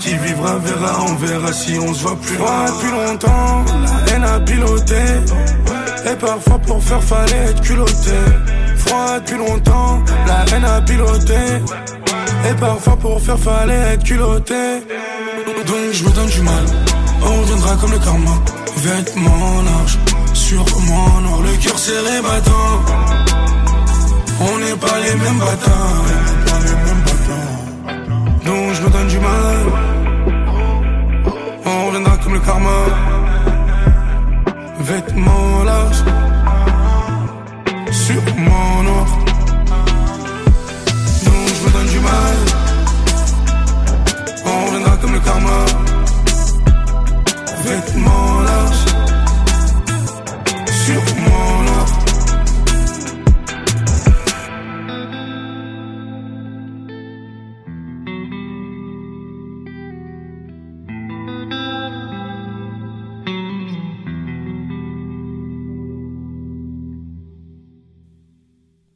[0.00, 2.34] Qui vivra verra, on verra si on se voit plus.
[2.34, 5.02] Froid depuis longtemps, la haine a piloté.
[6.10, 8.18] Et parfois pour faire fallait être culotté.
[8.76, 11.42] Froid depuis longtemps, la haine a piloté.
[12.50, 14.82] Et parfois pour faire fallait être culotté.
[15.66, 16.64] Donc je me donne du mal.
[17.22, 18.30] On reviendra comme le karma.
[18.76, 19.98] Vêtements larges,
[20.34, 22.72] sur mon noir, le cœur serré battant.
[24.40, 26.04] On n'est pas les mêmes bâtards.
[28.44, 29.58] Donc je me donne du mal.
[31.64, 32.78] On reviendra comme le karma.
[34.80, 36.04] Vêtements lâches
[37.90, 39.18] sur mon offre.
[41.24, 42.55] Donc je me donne du mal.
[45.26, 45.64] Karma.
[47.64, 48.26] Vêtements
[50.84, 52.02] sur mon offre.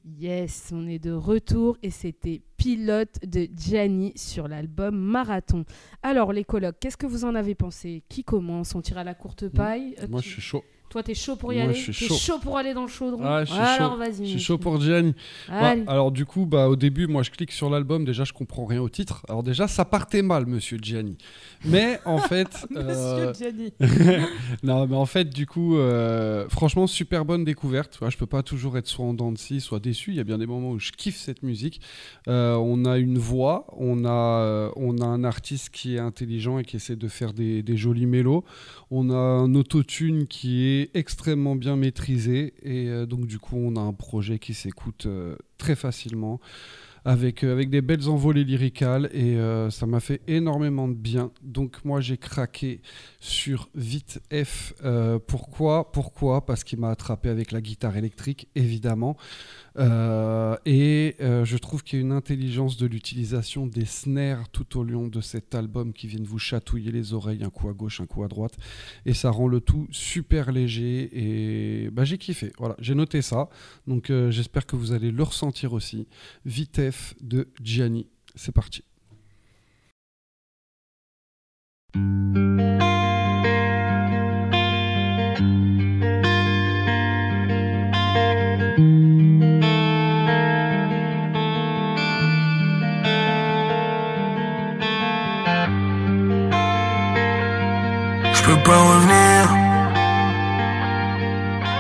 [0.05, 5.65] Yes, on est de retour et c'était Pilote de Gianni sur l'album Marathon.
[6.03, 8.03] Alors les colocs, qu'est-ce que vous en avez pensé?
[8.11, 8.75] Qui commence?
[8.75, 9.95] On tire à la courte paille?
[10.03, 10.63] Euh, Moi, je suis chaud.
[10.91, 11.75] Toi, t'es chaud pour y Moi, aller?
[11.75, 12.41] je suis T'es chaud.
[12.43, 13.23] pour aller dans le chaudron?
[13.25, 13.99] Ah, je suis Alors chaud.
[13.99, 14.27] vas-y.
[14.27, 15.15] Je suis chaud pour Gianni.
[15.49, 18.65] Bah, alors du coup, bah, au début, moi je clique sur l'album, déjà je comprends
[18.67, 19.25] rien au titre.
[19.29, 21.17] Alors déjà, ça partait mal, Monsieur Gianni.
[21.65, 22.67] Mais en fait...
[22.75, 23.73] euh, Monsieur Gianni.
[24.65, 27.93] non, mais en fait, du coup, euh, franchement, super bonne découverte.
[27.93, 30.11] Tu vois, je peux pas toujours être soit en dents de scie, soit déçu.
[30.11, 31.81] Il y a bien des moments où je kiffe cette musique.
[32.27, 36.59] Euh, on a une voix, on a, euh, on a un artiste qui est intelligent
[36.59, 38.45] et qui essaie de faire des, jolis mélos.
[38.91, 42.55] On a un autotune qui est extrêmement bien maîtrisé.
[42.63, 46.41] Et euh, donc, du coup, on a un projet qui s'écoute euh, très facilement
[47.05, 51.31] avec, euh, avec des belles envolées lyricales et euh, ça m'a fait énormément de bien.
[51.43, 52.81] Donc moi j'ai craqué
[53.21, 54.75] sur Vite F.
[54.85, 55.93] Euh, pourquoi?
[55.93, 56.45] Pourquoi?
[56.45, 59.17] Parce qu'il m'a attrapé avec la guitare électrique, évidemment.
[59.79, 64.79] Euh, et euh, je trouve qu'il y a une intelligence de l'utilisation des snares tout
[64.79, 68.01] au long de cet album qui viennent vous chatouiller les oreilles, un coup à gauche,
[68.01, 68.57] un coup à droite.
[69.07, 71.09] Et ça rend le tout super léger.
[71.13, 72.53] Et bah, j'ai kiffé.
[72.59, 73.49] Voilà, j'ai noté ça.
[73.87, 76.07] Donc euh, j'espère que vous allez le ressentir aussi.
[76.45, 78.07] Vitef de Gianni.
[78.35, 78.85] C'est parti.
[98.51, 99.43] Peux pas revenir.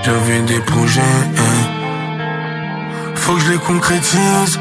[0.05, 1.01] J'avais des projets,
[1.37, 1.61] hein.
[3.15, 4.59] faut que je les concrétise.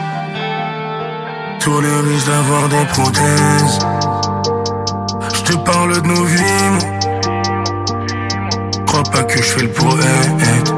[1.60, 3.80] Tous les risques d'avoir des prothèses.
[5.36, 6.78] Je te parle de nos vies.
[8.88, 10.74] Crois pas que je fais le poète.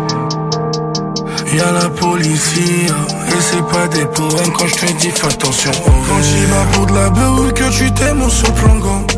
[1.53, 5.91] Y'a la police et c'est pas des poèmes quand je te dis fais attention au.
[6.07, 7.09] Quand j'y vas pour de la
[7.51, 9.10] que tu t'aimes le plan gang.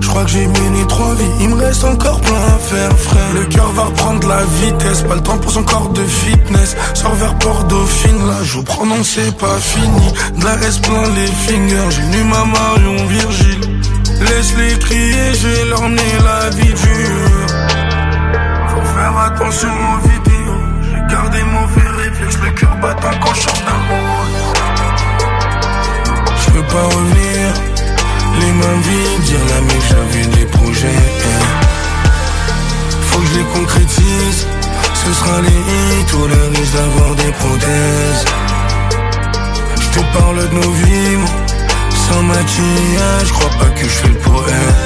[0.00, 3.32] Je crois que j'ai mené trois vies, il me reste encore plein à faire, frère.
[3.34, 6.76] Le cœur va reprendre la vitesse, pas le temps pour son corps de fitness.
[6.94, 10.12] Sors vers Port Dauphine, là je non c'est pas fini.
[10.36, 13.60] De la S plein les fingers, j'ai nu ma Marion Virgile.
[14.20, 17.46] Laisse-les crier, je vais leur emmener la vie dure.
[18.68, 23.80] Faut faire attention aux vidéos, j'ai gardé mauvais réflexe, le cœur battant quand je d'un.
[26.42, 27.29] Je peux pas revenir,
[28.38, 30.86] les mains vides, dire la mec j'avais des projets.
[30.88, 31.66] hein.
[33.02, 34.46] Faut que je les concrétise,
[34.94, 38.24] ce sera les hits ou le risque d'avoir des prothèses.
[39.80, 41.18] Je te parle de nos vies,
[42.08, 44.76] sans maquillage, je crois pas que je fais le poète.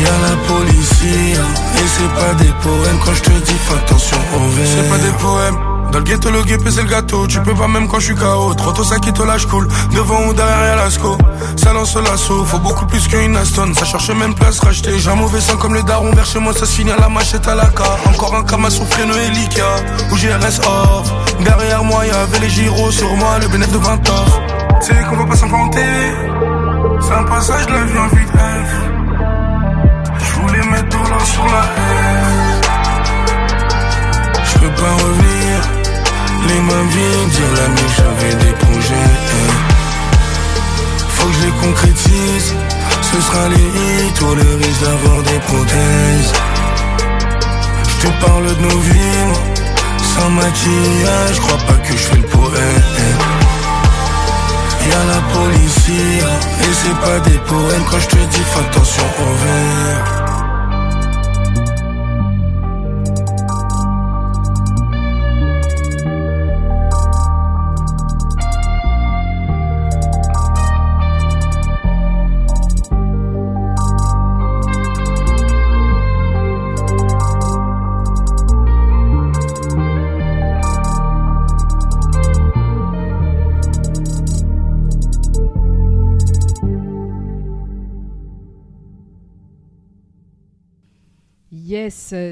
[0.00, 4.48] Y'a la police et c'est pas des poèmes quand je te dis fais attention au
[4.48, 4.66] verre.
[4.74, 5.71] C'est pas des poèmes.
[5.92, 7.26] Dans le ghetto, le guépé, c'est le gâteau.
[7.26, 8.54] Tu peux pas même quand je suis KO.
[8.54, 9.68] Trop tôt, ça qui te lâche cool.
[9.94, 11.18] Devant ou derrière, y'a l'asco.
[11.56, 12.44] Ça lance l'assaut.
[12.44, 13.74] Faut beaucoup plus qu'une Aston.
[13.74, 14.98] Ça cherche même place rachetée.
[14.98, 16.12] J'ai un mauvais sang comme les darons.
[16.12, 17.80] Vers chez moi, ça se finit à la machette à la K.
[18.06, 19.76] Encore un Kama soufflé, no Elika.
[20.10, 21.12] Ou GRS off.
[21.40, 22.90] Derrière moi, y'avait les gyros.
[22.90, 24.24] Sur moi, le bénéfice de 20 ans.
[24.80, 25.80] Tu sais qu'on va pas s'inventer.
[27.00, 28.92] C'est un passage de la vie en vite F.
[30.18, 32.60] Je voulais mettre dollar sur la haine.
[34.44, 35.60] Je peux pas revenir,
[36.48, 39.12] les mains vides, dire la nuit j'avais des projets.
[41.08, 42.54] Faut que je les concrétise,
[43.02, 46.32] ce sera les hits ou le risque d'avoir des prothèses.
[48.02, 49.32] Je parle de nos vies,
[50.14, 52.98] sans maquillage, crois pas que je fais le poète.
[54.88, 59.32] Y'a la police et c'est pas des poèmes quand je te dis fais attention au
[59.44, 60.21] verre.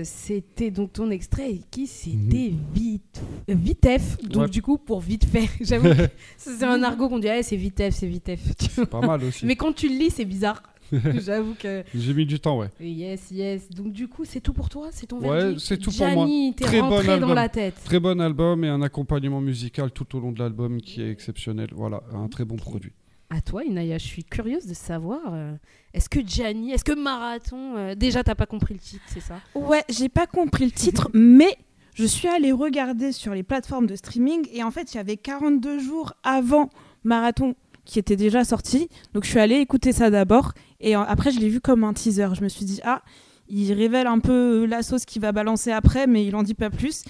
[0.05, 4.19] C'était donc ton extrait qui c'était vite euh, Vitef.
[4.23, 4.41] Donc Mhm.
[4.43, 4.49] Ouais.
[4.49, 5.89] du coup pour vite fait, j'avoue
[6.37, 8.85] c'est un argot qu'on dit ah, c'est Vitef, c'est Vitef.
[8.91, 9.47] Pas mal aussi.
[9.47, 10.63] Mais quand tu le lis, c'est bizarre.
[11.25, 12.67] J'avoue que J'ai mis du temps, ouais.
[12.81, 13.71] yes, yes.
[13.71, 15.61] Donc du coup, c'est tout pour toi, c'est ton Ouais, verdict?
[15.61, 16.27] c'est tout pour moi.
[16.27, 17.35] Gianni, t'es Très bon rentré dans album.
[17.37, 17.75] la tête.
[17.85, 21.69] Très bon album et un accompagnement musical tout au long de l'album qui est exceptionnel.
[21.77, 22.91] Voilà, un très bon produit.
[23.33, 25.21] À toi, Inaya, je suis curieuse de savoir.
[25.33, 25.55] euh,
[25.95, 29.37] est-ce que Gianni, est-ce que Marathon, euh, déjà t'as pas compris le titre, c'est ça?
[29.55, 31.57] Ouais, j'ai pas compris le titre, mais
[31.95, 35.17] je suis allée regarder sur les plateformes de streaming et en fait, il y avait
[35.17, 36.71] 42 jours avant
[37.05, 38.89] Marathon qui était déjà sorti.
[39.15, 42.29] Donc je suis allée écouter ça d'abord et après je l'ai vu comme un teaser.
[42.35, 43.03] Je me suis dit ah,
[43.49, 46.71] il révèle un peu la sauce qu'il va balancer après, mais il en dit pas
[46.71, 47.03] plus.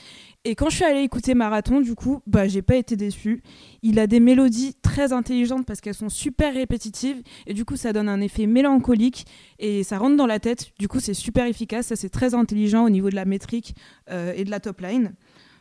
[0.45, 3.43] Et quand je suis allée écouter Marathon, du coup, bah j'ai pas été déçue.
[3.83, 7.93] Il a des mélodies très intelligentes parce qu'elles sont super répétitives et du coup ça
[7.93, 9.27] donne un effet mélancolique
[9.59, 10.73] et ça rentre dans la tête.
[10.79, 11.89] Du coup, c'est super efficace.
[11.89, 13.75] Ça, c'est très intelligent au niveau de la métrique
[14.11, 15.13] euh, et de la top line.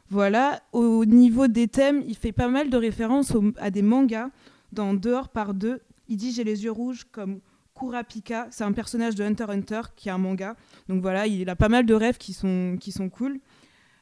[0.10, 0.62] Voilà.
[0.72, 4.30] Au niveau des thèmes, il fait pas mal de références à des mangas.
[4.72, 7.42] Dans Dehors par deux, il dit J'ai les yeux rouges comme
[7.78, 8.48] Kurapika.
[8.50, 10.56] C'est un personnage de Hunter x Hunter qui est un manga.
[10.88, 13.42] Donc voilà, il a pas mal de rêves qui sont, qui sont cool.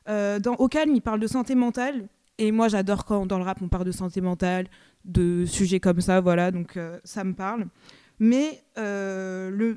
[0.09, 2.07] Euh, dans Au calme, il parle de santé mentale.
[2.37, 4.67] Et moi, j'adore quand dans le rap, on parle de santé mentale,
[5.05, 6.21] de sujets comme ça.
[6.21, 7.67] Voilà, donc euh, ça me parle.
[8.19, 9.75] Mais euh,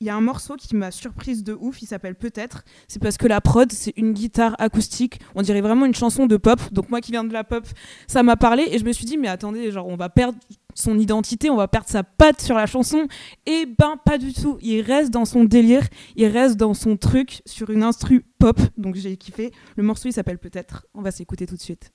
[0.00, 2.64] il y a un morceau qui m'a surprise de ouf, il s'appelle Peut-être.
[2.88, 5.20] C'est parce que la prod, c'est une guitare acoustique.
[5.34, 6.60] On dirait vraiment une chanson de pop.
[6.72, 7.66] Donc moi qui viens de la pop,
[8.06, 10.38] ça m'a parlé et je me suis dit mais attendez, genre on va perdre
[10.74, 13.06] son identité, on va perdre sa patte sur la chanson.
[13.46, 14.58] Et ben pas du tout.
[14.60, 18.60] Il reste dans son délire, il reste dans son truc sur une instru pop.
[18.76, 19.52] Donc j'ai kiffé.
[19.76, 20.86] Le morceau il s'appelle Peut-être.
[20.94, 21.92] On va s'écouter tout de suite.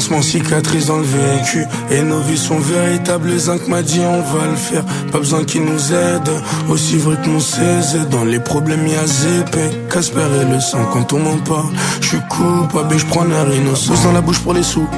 [0.00, 4.46] Pansement cicatrice dans le vécu Et nos vies sont véritables Zinc m'a dit on va
[4.46, 4.82] le faire.
[5.12, 6.30] Pas besoin qu'il nous aide
[6.70, 11.12] Aussi vrai que mon 16 Dans les problèmes y'a ZP Casper et le sang quand
[11.12, 14.54] on m'en parle Je suis coupable et je prends l'air innocent dans la bouche pour
[14.54, 14.88] les sous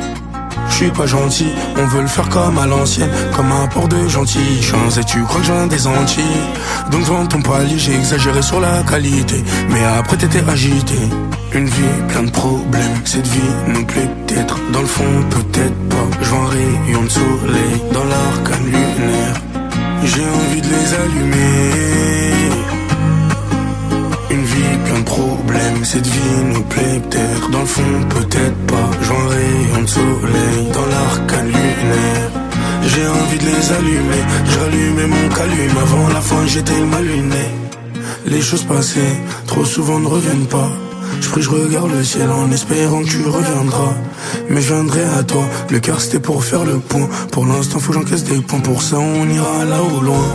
[0.82, 4.60] suis pas gentil, on veut le faire comme à l'ancienne, comme un port de gentil
[4.60, 6.46] chance et tu crois que viens des Antilles?
[6.90, 10.98] Donc vends ton palier, j'ai exagéré sur la qualité, mais après t'étais agité.
[11.54, 16.08] Une vie plein de problèmes, cette vie nous plaît peut-être, dans le fond peut-être pas.
[16.20, 19.36] Je un rayon de soleil dans l'arcane lunaire,
[20.04, 22.41] j'ai envie de les allumer.
[24.84, 27.00] Plein de problèmes, cette vie nous plaît.
[27.10, 32.30] Peut-être Dans le fond peut-être pas, j'en rayon de soleil Dans l'arcane lunaire
[32.82, 37.46] J'ai envie de les allumer, je rallumais mon calume Avant la fin j'étais mal luné.
[38.26, 39.14] Les choses passées,
[39.46, 40.70] trop souvent ne reviennent pas
[41.20, 43.94] je prie, je regarde le ciel en espérant que tu reviendras.
[44.48, 47.08] Mais je viendrai à toi, le cœur c'était pour faire le point.
[47.30, 50.26] Pour l'instant, faut que j'encaisse des points, pour ça on ira là au loin.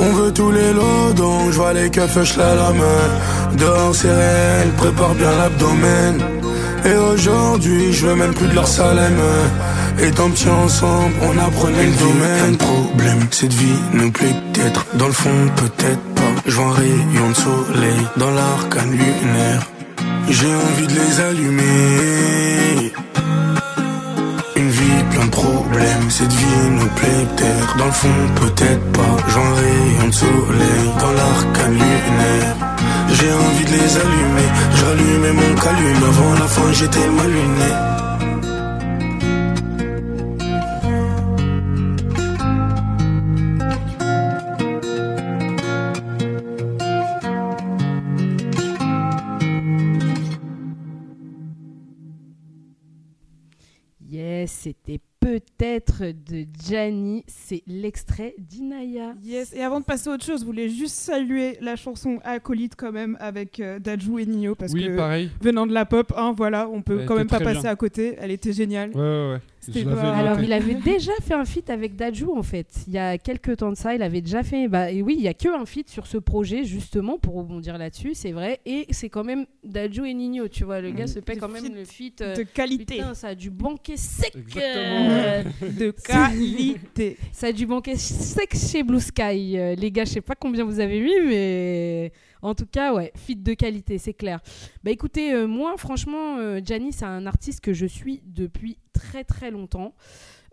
[0.00, 3.04] On veut tous les lots, donc je vois les je la la main.
[3.58, 6.22] Dehors c'est réel, prépare bien l'abdomen.
[6.84, 9.16] Et aujourd'hui, je veux même plus de leur salem.
[10.00, 12.56] Et tant petit ensemble, on apprenait le domaine.
[12.56, 14.86] problème, cette vie nous plaît peut-être.
[14.94, 16.22] Dans le fond, peut-être pas.
[16.46, 19.66] Je vois un rayon de soleil dans l'arcane lunaire.
[20.40, 22.92] J'ai envie de les allumer.
[24.54, 27.76] Une vie plein de problèmes, cette vie nous plaît peut-être.
[27.76, 29.16] Dans le fond, peut-être pas.
[29.30, 32.56] J'en rayon de soleil dans l'arcane lunaire.
[33.14, 34.48] J'ai envie de les allumer.
[34.76, 37.97] Je rallumais mon calume avant la fin, j'étais mal luné.
[54.88, 57.24] C'était peut-être de Gianni.
[57.26, 59.14] C'est l'extrait d'Inaya.
[59.22, 59.52] Yes.
[59.52, 62.92] Et avant de passer à autre chose, je voulais juste saluer la chanson Acolyte quand
[62.92, 65.30] même avec euh, Dajou et Nino parce oui, que pareil.
[65.40, 67.70] venant de la pop, hein, voilà, on peut Elle quand même pas passer bien.
[67.70, 68.16] à côté.
[68.18, 68.90] Elle était géniale.
[68.90, 69.40] Ouais, ouais, ouais.
[69.84, 70.12] Pas-.
[70.16, 72.66] Alors, il avait déjà fait un feat avec Dajou, en fait.
[72.86, 74.68] Il y a quelques temps de ça, il avait déjà fait.
[74.68, 77.76] Bah, et oui, il y a que un feat sur ce projet, justement, pour rebondir
[77.78, 78.60] là-dessus, c'est vrai.
[78.66, 80.80] Et c'est quand même Dajou et Nino, tu vois.
[80.80, 81.08] Le gars Mhm.
[81.08, 82.20] se paie quand même le feat.
[82.20, 82.96] euh, De qualité.
[82.96, 84.32] Putain, ça a du banquet sec.
[84.56, 87.16] Euh, De qualité.
[87.32, 89.58] Ça a du banquet sec chez Blue Sky.
[89.58, 92.12] Euh, les gars, je sais pas combien vous avez mis, mais
[92.42, 94.40] en tout cas, ouais, fit de qualité, c'est clair.
[94.84, 99.24] Bah écoutez, euh, moi, franchement, euh, Gianni, c'est un artiste que je suis depuis très
[99.24, 99.94] très longtemps.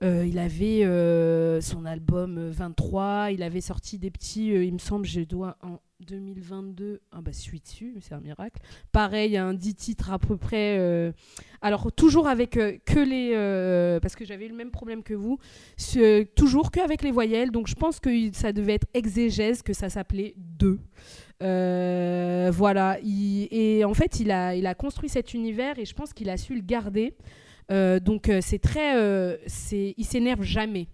[0.04, 4.78] Euh, il avait euh, son album euh, 23, il avait sorti des petits, il me
[4.78, 8.62] semble, je dois en 2022, ah bah je suis dessus, c'est un miracle.
[8.92, 11.14] Pareil, un 10 titres à peu près.
[11.62, 15.40] alors toujours avec que les, parce que j'avais le même problème que vous,
[16.36, 17.52] toujours que avec les voyelles.
[17.52, 20.80] Donc je pense que ça devait être exégèse, que ça s'appelait 2.
[21.44, 25.94] Euh, voilà, il- et en fait, il a, il a construit cet univers et je
[25.94, 27.14] pense qu'il a su le garder.
[27.72, 28.94] Euh, donc euh, c'est très,
[29.48, 30.88] c'est, il s'énerve jamais.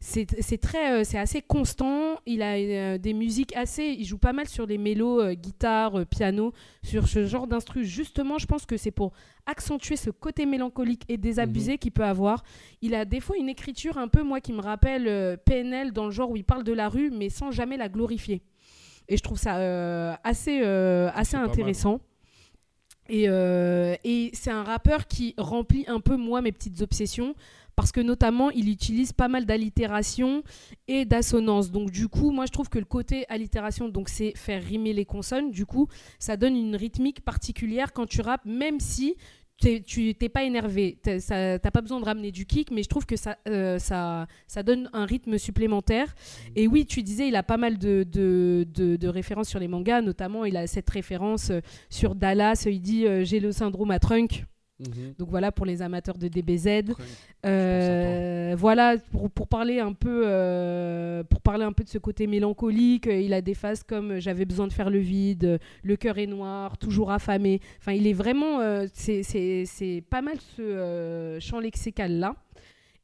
[0.00, 2.16] C'est c'est très, c'est assez constant.
[2.26, 7.08] Il a des musiques assez, il joue pas mal sur les mélos, guitare, piano, sur
[7.08, 7.86] ce genre d'instru.
[7.86, 9.12] Justement, je pense que c'est pour
[9.46, 12.42] accentuer ce côté mélancolique et désabusé qu'il peut avoir.
[12.82, 16.04] Il a des fois une écriture un peu, moi, qui me rappelle euh, PNL dans
[16.04, 18.42] le genre où il parle de la rue, mais sans jamais la glorifier.
[19.08, 22.00] Et je trouve ça euh, assez, euh, assez intéressant.
[23.08, 27.34] Et, euh, et c'est un rappeur qui remplit un peu, moi, mes petites obsessions.
[27.76, 30.44] Parce que notamment, il utilise pas mal d'allitération
[30.86, 31.72] et d'assonance.
[31.72, 35.04] Donc du coup, moi, je trouve que le côté allitération, donc c'est faire rimer les
[35.04, 35.50] consonnes.
[35.50, 35.88] Du coup,
[36.20, 39.16] ça donne une rythmique particulière quand tu rappes, même si
[39.58, 40.98] tu t'es pas énervé.
[41.02, 44.62] T'as pas besoin de ramener du kick, mais je trouve que ça, euh, ça, ça
[44.62, 46.14] donne un rythme supplémentaire.
[46.56, 49.68] Et oui, tu disais, il a pas mal de, de, de- de références sur les
[49.68, 53.90] mangas, notamment il a cette référence euh, sur Dallas, il dit euh, j'ai le syndrome
[53.90, 54.44] à Trunk.
[54.80, 55.14] Mhm.
[55.18, 56.94] Donc voilà pour les amateurs de DBZ.
[57.46, 62.26] Euh, voilà pour, pour parler un peu euh, pour parler un peu de ce côté
[62.26, 66.26] mélancolique il a des phases comme j'avais besoin de faire le vide le cœur est
[66.26, 72.34] noir toujours affamé enfin il est vraiment euh, c'est- pas mal ce champ lexical là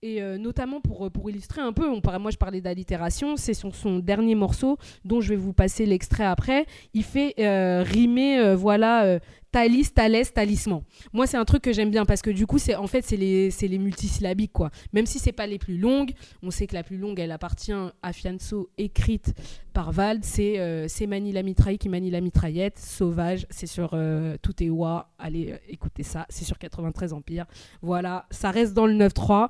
[0.02, 3.70] et euh, notamment pour, pour illustrer un peu, on moi je parlais d'allitération, c'est son,
[3.70, 6.64] son dernier morceau dont je vais vous passer l'extrait après.
[6.94, 9.18] Il fait euh, rimer, euh, voilà,
[9.52, 10.82] Thalys, Thalès, talisman.
[11.12, 13.16] Moi, c'est un truc que j'aime bien parce que du coup, c'est en fait, c'est
[13.16, 14.70] les, les multisyllabiques, quoi.
[14.92, 17.72] Même si c'est pas les plus longues, on sait que la plus longue, elle appartient
[17.72, 19.34] à Fianso, écrite
[19.72, 20.24] par Vald.
[20.24, 22.78] C'est euh, Mani la mitraille qui manie la mitraillette.
[22.78, 25.10] Sauvage, c'est sur euh, Tout est Wa.
[25.18, 27.46] Allez, euh, écoutez ça, c'est sur 93 Empire.
[27.82, 29.48] Voilà, ça reste dans le 9-3.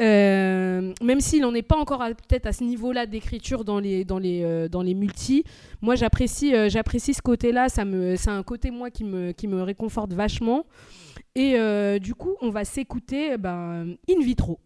[0.00, 4.18] Euh, même s'il n'en est pas encore peut-être à ce niveau-là d'écriture dans les, dans,
[4.18, 5.44] les, euh, dans les multis,
[5.82, 7.68] moi j'apprécie euh, j'apprécie ce côté-là.
[7.68, 10.64] C'est un côté moi qui me, qui me réconforte vachement.
[11.34, 11.56] Et
[12.00, 14.60] du coup, on va s'écouter ben, in vitro.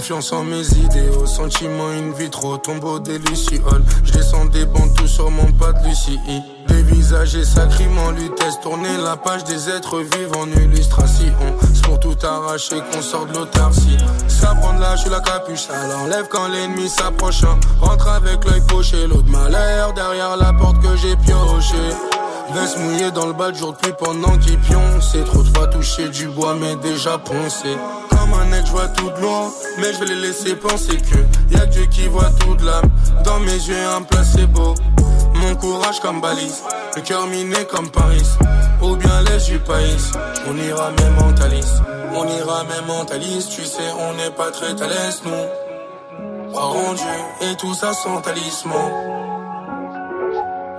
[0.00, 3.84] Confiance en mes idéaux, sentiment in vitro, tombeau des lucioles.
[4.02, 6.18] Je descends des bancs tout sur mon pas de Lucie.
[6.68, 11.34] Dévisager sacrément lutesse, tourner la page des êtres vivants en illustration.
[11.74, 13.98] C'est pour tout arracher qu'on sort de l'autarcie.
[14.26, 17.42] Ça prend de l'âge, je la capuche, ça l'enlève quand l'ennemi s'approche.
[17.82, 21.76] Rentre avec l'œil poché, l'eau de malheur derrière la porte que j'ai pioché.
[22.54, 25.10] Veste mouillée dans le bas de jour depuis pendant qu'il pionce.
[25.12, 27.76] C'est trop de fois toucher du bois, mais déjà poncé.
[28.70, 31.86] Je vois tout de loin, mais je vais les laisser penser que y a Dieu
[31.86, 32.88] qui voit tout de l'âme.
[33.24, 34.74] Dans mes yeux, un placebo.
[35.34, 36.62] Mon courage comme balise,
[36.94, 38.22] le cœur miné comme Paris.
[38.80, 39.96] Ou bien les du pays,
[40.46, 41.82] on ira même mentaliste.
[42.14, 46.56] On ira même mentaliste, tu sais, on n'est pas très à l'aise, nous.
[46.56, 48.92] En Dieu et tout ça sans talisman.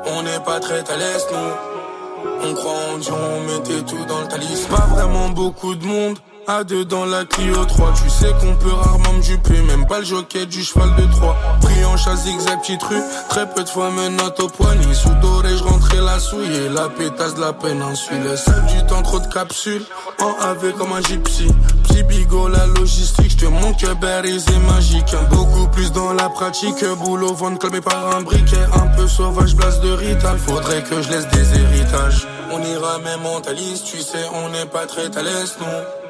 [0.06, 2.50] On n'est pas très à l'aise, nous.
[2.50, 4.80] On croit en Dieu, on mettait tout dans le talisman.
[4.80, 6.18] Pas vraiment beaucoup de monde.
[6.48, 10.00] À deux dans la Clio 3, tu sais qu'on peut rarement me duper, même pas
[10.00, 11.36] le jockey du cheval de Troie.
[11.62, 14.94] Pris en chasse zigzag petite rue, très peu de fois me note au poignet.
[14.94, 18.24] Sous doré, je rentrais la souille, la pétasse de la péninsule.
[18.24, 19.84] Le seul du temps, trop de capsules,
[20.20, 21.48] en AV comme un gypsy.
[21.84, 25.16] Petit bigot, la logistique, je te montre que Berry c'est magique.
[25.30, 28.66] Beaucoup plus dans la pratique, boulot, vente calmé par un briquet.
[28.74, 32.28] Un peu sauvage, place de rital, faudrait que je laisse des héritages.
[32.52, 36.01] On ira même mentaliste, tu sais, on n'est pas très à l'aise, non.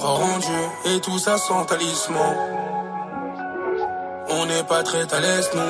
[0.00, 2.34] Croire en Dieu et tout ça sans talisman.
[4.30, 5.60] On n'est pas très à l'aise, nous.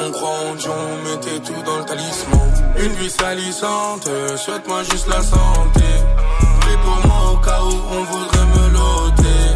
[0.00, 2.48] On croit en Dieu, on mettait tout dans le talisman.
[2.78, 5.88] Une vie salissante, souhaite-moi juste la santé.
[6.60, 9.46] Prie pour moi au cas où on voudrait me loter.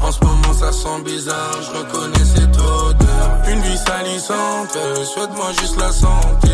[0.00, 3.48] En ce moment ça sent bizarre, je reconnais cette odeur.
[3.48, 4.78] Une vie salissante,
[5.12, 6.49] souhaite-moi juste la santé.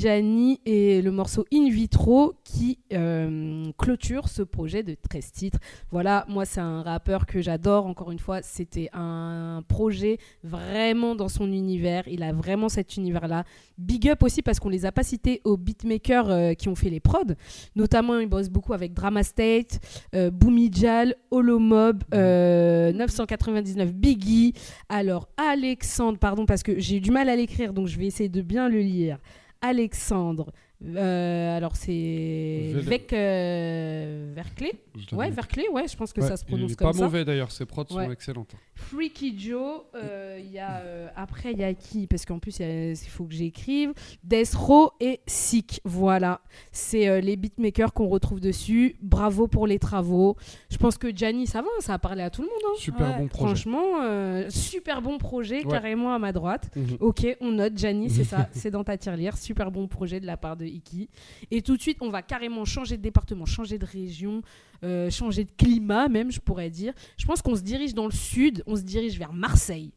[0.00, 5.58] Gianni et le morceau In Vitro qui euh, clôture ce projet de 13 titres.
[5.90, 7.86] Voilà, moi c'est un rappeur que j'adore.
[7.86, 12.06] Encore une fois, c'était un projet vraiment dans son univers.
[12.08, 13.44] Il a vraiment cet univers-là.
[13.78, 16.90] Big up aussi parce qu'on les a pas cités aux beatmakers euh, qui ont fait
[16.90, 17.34] les prods.
[17.74, 19.80] Notamment, il bosse beaucoup avec Drama State,
[20.14, 24.52] euh, Boomy Jal, Holomob, euh, 999 Biggie.
[24.88, 28.28] Alors, Alexandre, pardon, parce que j'ai eu du mal à l'écrire, donc je vais essayer
[28.28, 29.18] de bien le lire.
[29.60, 30.52] Alexandre.
[30.84, 34.72] Euh, alors c'est Vec euh, Verclay
[35.12, 35.30] Ouais.
[35.30, 37.04] Verclay, ouais, je pense que Ouais, ça se il prononce est comme pas ça.
[37.04, 38.54] mauvais d'ailleurs, ses prods sont excellentes.
[38.74, 42.06] Freaky Joe, euh, il y a, euh, après il y a qui?
[42.06, 43.92] Parce qu'en plus il il faut que j'écrive.
[44.24, 46.40] Death Row et Sick, voilà.
[46.72, 48.96] C'est euh, les beatmakers qu'on retrouve dessus.
[49.02, 50.36] Bravo pour les travaux.
[50.70, 52.56] Je pense que Gianni, ça va, ça a parlé à tout le monde.
[52.66, 52.74] hein.
[52.78, 53.46] Super Ouais, bon projet.
[53.46, 56.70] Franchement, super bon projet, carrément à ma droite.
[56.76, 56.96] Mhm.
[57.00, 59.36] Ok, on note, Gianni, c'est ça, c'est dans ta tirelire.
[59.36, 61.08] Super bon projet de la part de Iki.
[61.50, 64.42] Et tout de suite, on va carrément changer de département, changer de région,
[64.84, 66.92] euh, changer de climat même, je pourrais dire.
[67.16, 69.92] Je pense qu'on se dirige dans le sud, on se dirige vers Marseille.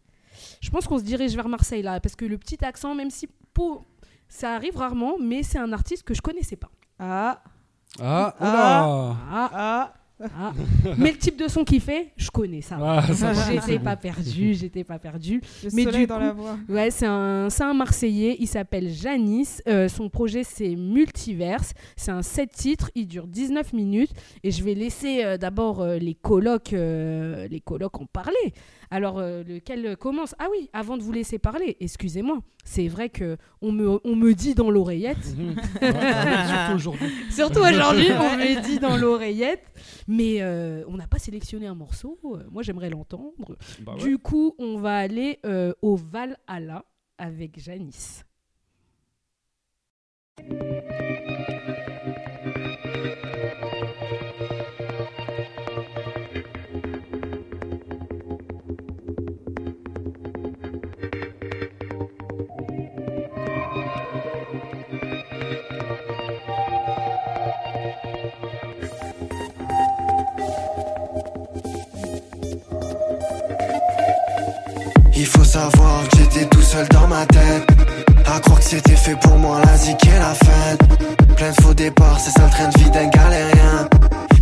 [0.61, 3.27] Je pense qu'on se dirige vers Marseille là, parce que le petit accent, même si
[3.53, 3.85] pour...
[4.27, 6.71] ça arrive rarement, mais c'est un artiste que je connaissais pas.
[6.97, 7.43] Ah,
[7.99, 9.17] Ah, Ah.
[9.31, 10.53] Ah, ah, ah.
[10.97, 12.77] mais le type de son qu'il fait, je connais ça.
[12.81, 13.83] Ah, ça J'étais bon.
[13.85, 15.41] pas perdu, j'étais pas perdu.
[15.63, 16.57] le Mais soleil du dans coup- la voix.
[16.67, 19.61] Ouais, c'est un, c'est un Marseillais, il s'appelle Janice.
[19.67, 21.73] Euh, son projet c'est Multiverse.
[21.95, 24.11] C'est un 7 titres, il dure 19 minutes.
[24.43, 28.53] Et je vais laisser euh, d'abord euh, les colocs euh, les colocs en parler.
[28.91, 30.33] Alors, euh, lequel commence?
[30.39, 32.39] Ah oui, avant de vous laisser parler, excusez-moi.
[32.65, 35.17] C'est vrai que on me, on me dit dans l'oreillette,
[36.75, 37.07] aujourd'hui.
[37.29, 39.63] surtout aujourd'hui, on me dit dans l'oreillette,
[40.09, 42.17] mais euh, on n'a pas sélectionné un morceau.
[42.25, 43.55] Euh, Moi, j'aimerais l'entendre.
[43.81, 43.99] Bah ouais.
[43.99, 46.83] Du coup, on va aller euh, au Valhalla
[47.19, 48.25] avec Janice.
[75.49, 77.67] Savoir que j'étais tout seul dans ma tête.
[78.25, 80.81] À croire que c'était fait pour moi la zik et la fête.
[81.35, 83.89] Plein de faux départs, c'est ça le train de vie d'un galérien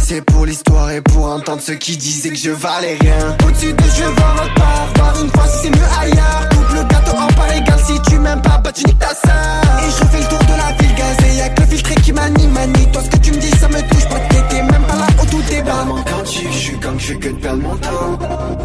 [0.10, 3.36] C'est pour l'histoire et pour entendre ceux qui disaient que je valais rien.
[3.46, 6.48] Au-dessus de je vois votre part, voir une fois si c'est mieux ailleurs.
[6.50, 9.84] Double gâteau en part égale, si tu m'aimes pas, bah tu niques ta sœur.
[9.86, 12.52] Et je refais le tour de la ville gazée, y'a que le filtré qui m'anime,
[12.52, 15.08] manie Toi ce que tu me dis ça me touche pas, t'étais même pas là
[15.22, 18.20] au tout débat quand je suis comme je fais que de perdre mon temps.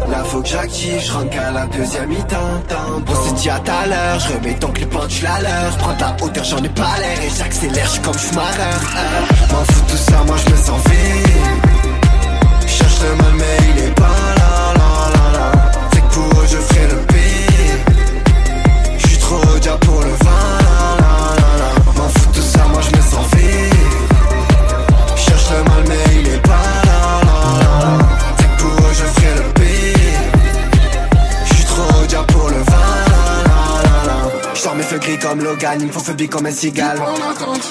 [0.09, 2.61] Là faut que j'active, je rentre qu'à la deuxième mi-temps.
[2.69, 3.03] Temps.
[3.05, 6.15] On s'est dit à à l'heure, je remets ton clip en la leur Prends ta
[6.21, 7.19] hauteur, j'en ai pas l'air.
[7.21, 9.53] Et j'accélère, je comme fumareur euh.
[9.53, 11.32] M'en fous tout ça, moi je me sens vide
[13.37, 14.03] Mais il est pas
[14.37, 15.71] là, là, là, là.
[15.93, 17.77] C'est que pour eux je ferai le pire.
[18.97, 20.02] Je suis trop dia pour
[35.35, 36.99] il me faut phobie comme un cigale.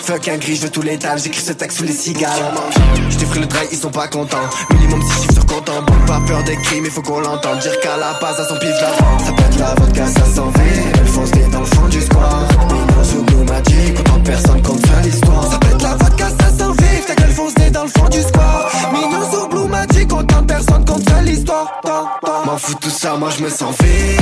[0.04, 2.30] Fuck un gris, je veux tous les dalles, j'écris ce texte sous les cigales.
[3.10, 4.48] J't'ai pris le drive, ils sont pas contents.
[4.70, 7.58] Minimum 6 chiffres sur comptant, bon pas peur des crimes, il faut qu'on l'entende.
[7.60, 10.52] Dire qu'à la base, à son pif la Ça pète la vodka, ça s'en
[10.94, 12.48] Elle fonce dans le fond du square.
[12.68, 15.50] Minos ou Blue autant de personnes compte l'histoire.
[15.50, 16.82] Ça pète la vodka, ça s'en va.
[17.06, 18.70] Ta gueule fonce dans le fond du square.
[18.92, 21.80] Minos ou Blue autant de personnes compte faire l'histoire.
[22.44, 24.20] M'en fous tout ça, moi je me sens vide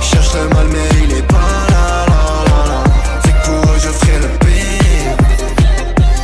[0.00, 1.36] Cherche le mal mais il est pas
[1.70, 2.84] là, là, là, là.
[3.24, 5.16] C'est que pour eux je ferai le pire.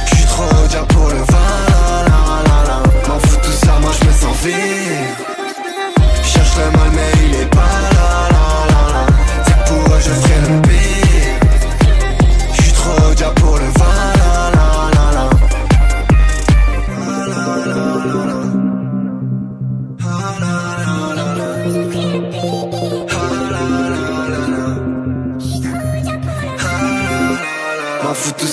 [0.07, 1.53] Je suis trop dia pour le vin,
[2.09, 5.26] là, là, là, M'en fous tout ça, moi je me sens vide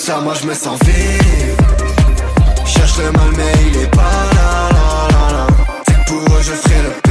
[0.03, 1.61] ça, moi je me sens vide.
[2.65, 4.01] Cherche le mal mais il est pas
[4.35, 5.47] là, là, là, là.
[5.87, 7.02] C'est pour eux je ferai le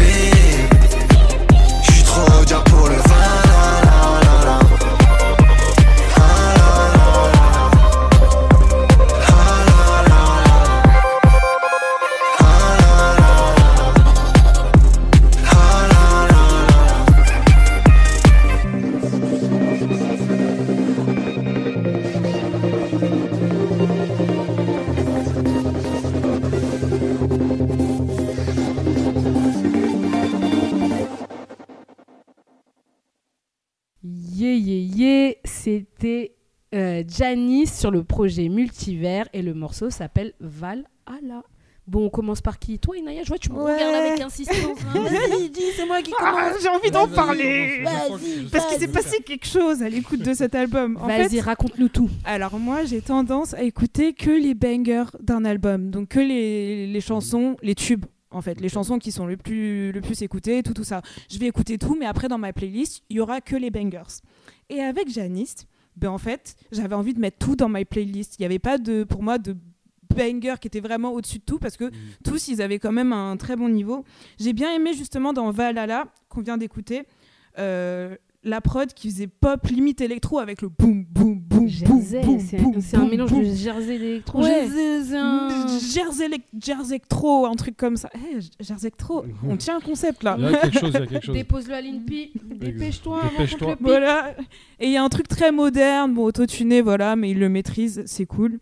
[37.82, 41.42] sur le projet Multivers et le morceau s'appelle Valhalla.
[41.88, 42.78] Bon, on commence par qui?
[42.78, 43.74] Toi, Inaya, je vois, tu me Ouais.
[43.74, 44.78] regardes avec insistance.
[44.94, 45.00] hein.
[45.02, 46.62] Vas-y, dis, c'est moi qui Ah, commence.
[46.62, 47.82] j'ai envie d'en parler
[48.52, 50.96] Parce qu'il s'est passé quelque chose à l'écoute de cet album.
[51.04, 52.08] Vas-y, raconte-nous tout.
[52.24, 55.90] alors moi, j'ai tendance à écouter que les bangers d'un album.
[55.90, 58.04] Donc que les, les chansons, les tubes.
[58.30, 61.02] En fait, les chansons qui sont le plus, le plus écoutées, tout, tout ça.
[61.28, 64.22] Je vais écouter tout, mais après, dans ma playlist, il y aura que les bangers.
[64.70, 65.66] Et avec Janice,
[65.96, 68.38] ben en fait, j'avais envie de mettre tout dans ma playlist.
[68.38, 69.56] Il n'y avait pas de, pour moi de
[70.14, 71.90] banger qui était vraiment au-dessus de tout parce que
[72.24, 74.04] tous, ils avaient quand même un très bon niveau.
[74.38, 77.04] J'ai bien aimé justement dans Valhalla, qu'on vient d'écouter,
[77.58, 82.20] euh, la prod qui faisait pop limite électro avec le boum, boum, boum, boum, Jersey,
[82.22, 82.40] boum,
[82.80, 84.40] c'est un mélange de Jersey d'électro.
[84.42, 84.66] Ouais.
[84.66, 86.28] Jersey, c'est un- Jersey,
[86.60, 88.10] Jersectro, un truc comme ça.
[88.16, 90.36] Eh, Jersectro, on tient un concept là.
[91.32, 92.32] Dépose-le à l'INPI.
[92.44, 93.76] Dépêche-toi Dépêche-toi.
[93.80, 94.34] Voilà.
[94.80, 98.02] Et il y a un truc très moderne, bon, autotuné, voilà, mais il le maîtrise,
[98.06, 98.58] c'est cool.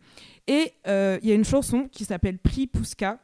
[0.46, 3.20] Et euh, il y a une chanson qui s'appelle Pripouska.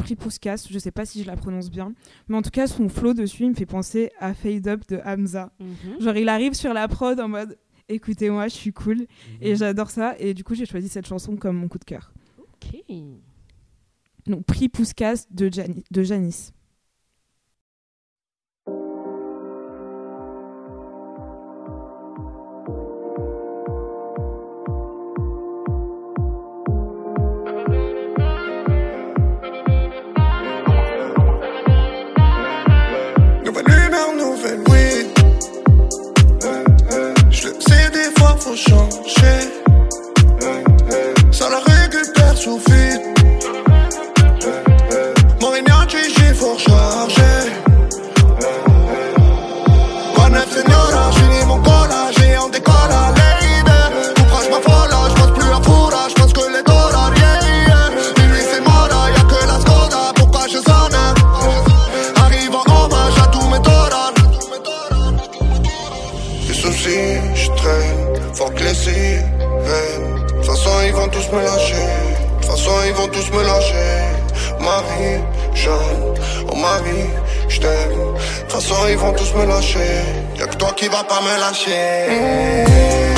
[0.00, 1.92] Pripouskas, je sais pas si je la prononce bien,
[2.28, 5.00] mais en tout cas, son flow dessus, il me fait penser à Fade Up de
[5.04, 5.52] Hamza.
[5.60, 6.00] Mhm.
[6.00, 7.56] Genre, il arrive sur la prod en mode
[7.90, 9.06] écoutez-moi, je suis cool,
[9.40, 10.14] et j'adore ça.
[10.18, 12.12] Et du coup, j'ai choisi cette chanson comme mon coup de cœur.
[12.38, 12.80] Ok.
[14.26, 15.50] Donc, Pripouskas de,
[15.90, 16.52] de Janice.
[38.40, 39.40] Faut changer.
[41.30, 43.02] Ça la récupère sous vide.
[45.40, 47.38] Mon réunion, j'ai faut recharger.
[50.16, 53.72] Bonne señora, j'finis mon collage et on décolle à l'aide.
[54.30, 57.88] Proche ma folle, je pense plus à fourra, je pense que les dollars, yeah, yeah.
[58.26, 60.98] Lui, c'est moi là, y'a que la Skoda, pourquoi je sonne?
[62.16, 64.14] Arrive en hommage à tous mes dollars.
[66.46, 70.26] Des soucis, je traîne, faut que les sirènes.
[70.26, 71.74] De toute façon, ils vont tous me lâcher.
[71.74, 73.90] De toute façon, ils vont tous me lâcher.
[74.60, 75.20] Marie,
[75.54, 76.14] Jeanne,
[76.50, 77.10] oh Marie,
[77.48, 77.90] je t'aime.
[77.90, 80.02] De toute façon, ils vont tous me lâcher.
[80.38, 83.09] Y'a que toi qui vas pas me lâcher.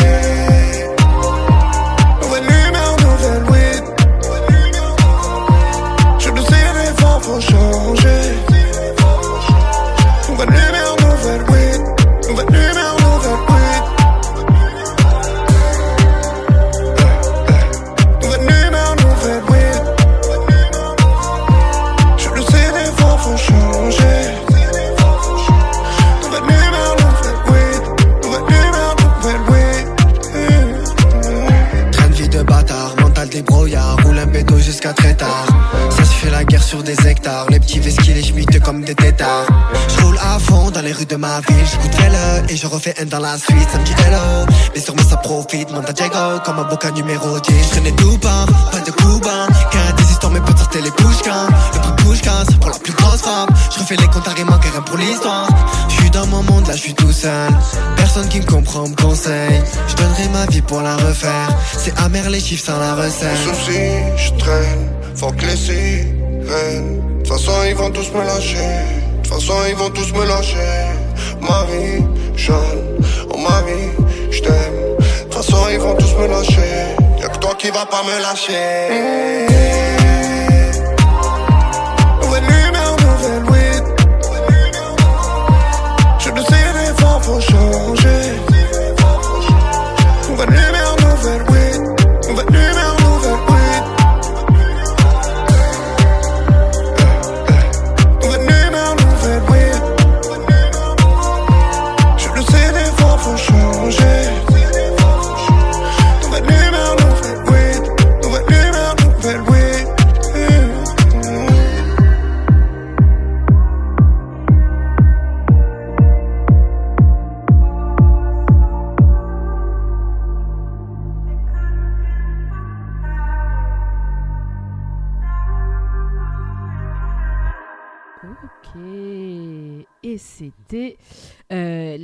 [36.73, 39.47] Sur des hectares, les petits vesquilles les schmittes comme des têtards.
[39.89, 42.95] Je roule à fond dans les rues de ma ville, j'écoute le et je refais
[42.99, 43.69] un dans la suite.
[43.71, 45.71] Ça me dit hello, mais moi ça profite.
[45.71, 47.53] Manda Diego comme un boca numéro 10.
[47.63, 49.49] Je traînais tout bas, pas de Cuba.
[49.71, 51.47] Car des histoires, mes potes sortaient les pushkas.
[51.75, 53.51] Le prix pushkas pour la plus grosse femme.
[53.75, 55.49] Je refais les comptes à rime, manque rien pour l'histoire.
[55.91, 57.53] Je suis dans mon monde, là je suis tout seul.
[57.97, 59.61] Personne qui me comprend me conseille.
[59.89, 61.49] Je donnerai ma vie pour la refaire.
[61.77, 63.37] C'est amer les chiffres sans la recette.
[63.45, 65.45] soucis, je traîne, faut que
[66.53, 67.01] sirènes.
[67.01, 68.57] De toute façon, ils vont tous me lâcher.
[68.57, 70.57] De toute façon, ils vont tous me lâcher.
[71.41, 72.05] Marie,
[72.37, 72.83] Jeanne,
[73.31, 73.91] oh Marie,
[74.31, 74.97] je t'aime.
[75.29, 76.97] De façon, ils vont tous me lâcher.
[77.21, 79.92] Y'a que toi qui vas pas me lâcher.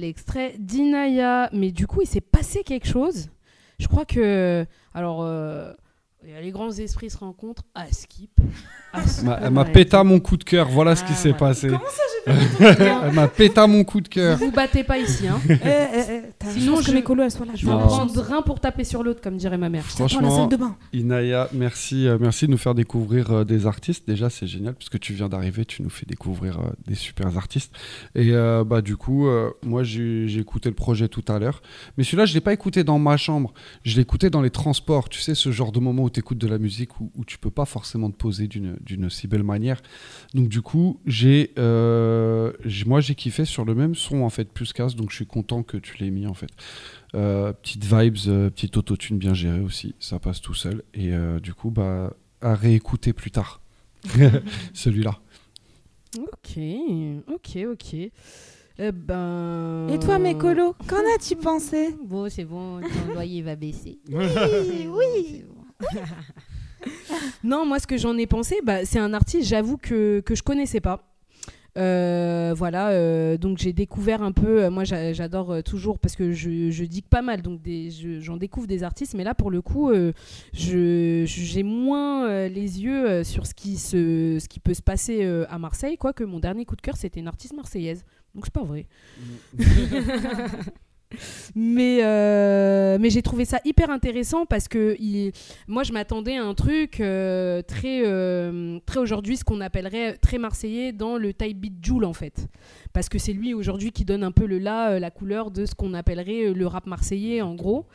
[0.09, 1.51] Euh, l'extrait d'Inaya.
[1.53, 3.29] Mais du coup, il s'est passé quelque chose.
[3.79, 4.67] Je crois que.
[4.95, 5.73] Alors, euh,
[6.23, 8.41] les grands esprits se rencontrent à Skip.
[9.07, 11.39] Skip, Elle m'a pété mon coup de cœur, voilà ce qui Ah, s'est voilà.
[11.55, 11.69] passé.
[11.69, 12.65] Comment ça, j'ai
[13.07, 14.39] Elle m'a pété mon coup de cœur.
[14.39, 15.41] Vous battez pas ici, hein.
[15.49, 17.53] Eh, eh, eh, Sinon, je- mes colos elles soient là.
[17.55, 19.85] Je vais prendre un pour taper sur l'autre, comme dirait ma mère.
[19.85, 20.77] Attends, la Franchement, salle de bain.
[20.93, 24.09] Inaya, merci, euh, merci de nous faire découvrir euh, des artistes.
[24.09, 27.73] Déjà, c'est génial puisque tu viens d'arriver, tu nous fais découvrir euh, des super artistes.
[28.15, 31.63] Et euh, bah du coup, euh, moi j'ai j'ai écouté le projet tout à l'heure,
[31.97, 33.53] mais celui-là je l'ai pas écouté dans ma chambre.
[33.85, 35.09] Je l'ai écouté dans les transports.
[35.09, 37.39] Tu sais, ce genre de moment où tu écoutes de la musique où, où tu
[37.39, 39.81] peux pas forcément te poser d'une d'une si belle manière.
[40.35, 44.53] Donc du coup, j'ai, euh, j'ai- moi j'ai kiffé sur le même son en fait
[44.53, 44.95] plus casse.
[44.97, 46.51] Donc je suis content que tu l'aies mis en fait.
[47.15, 50.83] Euh, petite vibes, euh, petite autotune bien gérée aussi, ça passe tout seul.
[50.95, 53.61] Et euh, du coup, bah, à réécouter plus tard.
[54.75, 55.19] Celui-là.
[56.19, 56.59] Ok,
[57.29, 57.95] ok, ok.
[58.81, 59.89] Eh ben.
[59.91, 61.97] Et toi, mes colos, qu'en as-tu pensé?
[62.07, 63.99] Bon, c'est bon, ton loyer va baisser.
[64.09, 65.45] Oui, oui.
[67.45, 70.43] Non, moi, ce que j'en ai pensé, bah, c'est un artiste, j'avoue, que, que je
[70.43, 71.05] connaissais pas.
[71.77, 74.65] Euh, voilà, euh, donc j'ai découvert un peu.
[74.65, 77.61] euh, moi, j'a- j'adore toujours parce que je, je digue pas mal, donc
[78.21, 79.15] j'en découvre des artistes.
[79.15, 79.93] Mais là, pour le coup,
[80.53, 85.59] je- j'ai moins les yeux sur ce qui, se, ce qui peut se passer à
[85.59, 85.97] Marseille.
[85.97, 88.05] Quoique mon dernier coup de cœur, c'était une artiste marseillaise.
[88.35, 88.87] Donc c'est pas vrai.
[91.55, 94.97] mais euh, mais j'ai trouvé ça hyper intéressant parce que
[95.67, 100.39] moi je m'attendais à un truc euh, très euh, très aujourd'hui ce qu'on appellerait très
[100.39, 102.49] marseillais dans le type beat Joule en fait.
[102.93, 105.75] Parce que c'est lui aujourd'hui qui donne un peu le là la couleur de ce
[105.75, 107.87] qu'on appellerait le rap marseillais en gros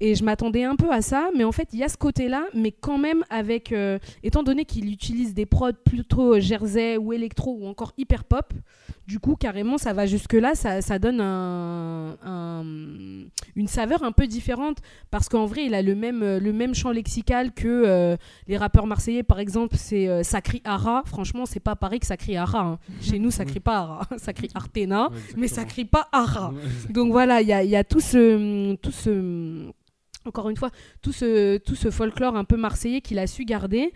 [0.00, 2.28] et je m'attendais un peu à ça mais en fait il y a ce côté
[2.28, 6.96] là mais quand même avec euh, étant donné qu'il utilise des prods plutôt euh, jersey
[6.96, 8.52] ou électro ou encore hyper pop
[9.06, 12.62] du coup, carrément, ça va jusque-là, ça, ça donne un, un-
[13.56, 14.78] une saveur un peu différente
[15.10, 18.16] parce qu'en vrai, il a le même, euh, le même champ lexical que euh,
[18.48, 21.02] les rappeurs marseillais, par exemple, c'est euh, ça crie Ara.
[21.06, 22.60] Franchement, c'est pas pareil que ça crie Ara.
[22.60, 22.78] hein.
[23.00, 26.52] Chez nous, ça crie pas Ara, ça crie Artena, mais ça crie pas Ara.
[26.90, 28.74] Donc voilà, il y a, y a tout ce.
[28.74, 29.70] Tout ce
[30.24, 30.70] encore une fois,
[31.02, 31.60] tout ce,
[31.90, 33.92] folklore un peu marseillais qu'il a su garder.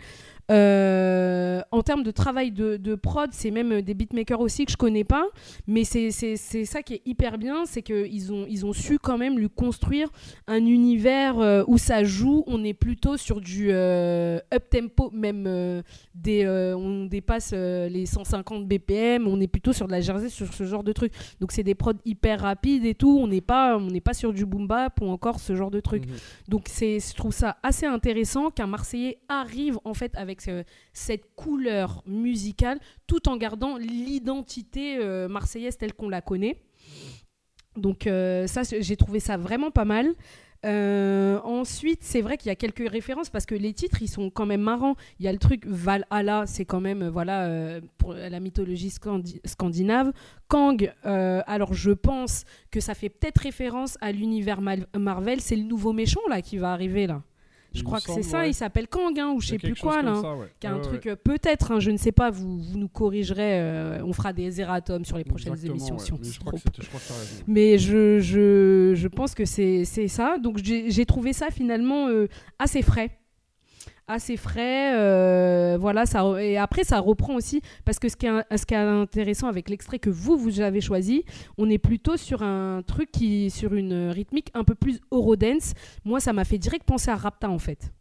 [0.51, 4.77] Euh, en termes de travail de, de prod, c'est même des beatmakers aussi que je
[4.77, 5.25] connais pas,
[5.67, 9.39] mais c'est ça qui est hyper bien, c'est qu'ils ont, ils ont su quand même
[9.39, 10.09] lui construire
[10.47, 12.43] un univers euh, où ça joue.
[12.47, 15.81] On est plutôt sur du euh, up tempo, même euh,
[16.15, 20.29] des, euh, on dépasse euh, les 150 BPM, on est plutôt sur de la jersey,
[20.29, 21.13] sur ce genre de truc.
[21.39, 23.17] Donc c'est des prods hyper rapides et tout.
[23.21, 26.03] On n'est pas, on pas sur du boom bap ou encore ce genre de truc.
[26.49, 30.63] Donc c'est, je trouve ça assez intéressant qu'un Marseillais arrive en fait avec ce-
[30.93, 36.59] cette couleur musicale, tout en gardant l'identité euh, marseillaise telle qu'on la connaît.
[37.75, 40.13] Donc euh, ça, j'ai trouvé ça vraiment pas mal.
[40.65, 44.29] Euh, ensuite, c'est vrai qu'il y a quelques références parce que les titres, ils sont
[44.29, 44.95] quand même marrants.
[45.19, 48.87] Il y a le truc Valhalla, c'est quand même, euh, voilà, euh, pour la mythologie
[48.87, 50.13] scandi- scandinave.
[50.47, 54.61] Kang, euh, alors je pense que ça fait peut-être référence à l'univers
[54.97, 55.41] Marvel.
[55.41, 57.23] C'est le nouveau méchant là qui va arriver là.
[57.73, 58.51] Je Il crois que c'est ça, ouais.
[58.51, 60.13] il s'appelle Kang hein, ou je sais plus quoi là.
[60.21, 60.45] ça, ouais.
[60.59, 62.87] qui a un Ouais, truc euh, peut-être, hein, je ne sais pas, vous, vous nous
[62.87, 66.33] corrigerez, euh, on fera des erratums sur les prochaines Exactement, émissions si on Mais se
[66.33, 66.75] je crois que trompe.
[66.81, 67.43] je crois que.
[67.47, 70.37] Mais je, je, je pense que c'est ça.
[70.37, 72.27] Donc j'ai j'ai trouvé ça finalement euh,
[72.59, 73.17] assez frais.
[74.07, 74.93] Assez frais.
[74.97, 77.61] euh, voilà, ça, re- et après, ça reprend aussi.
[77.85, 80.81] Parce que ce qui est, ce qui est intéressant avec l'extrait que vous, vous avez
[80.81, 81.23] choisi,
[81.57, 85.73] on est plutôt sur un truc qui, sur une rythmique un peu plus Eurodance.
[86.03, 87.93] Moi, ça m'a fait direct penser à Rapta en fait.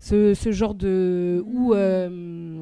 [0.00, 1.42] Ce, ce genre de.
[1.46, 1.72] Où.
[1.72, 2.60] euh,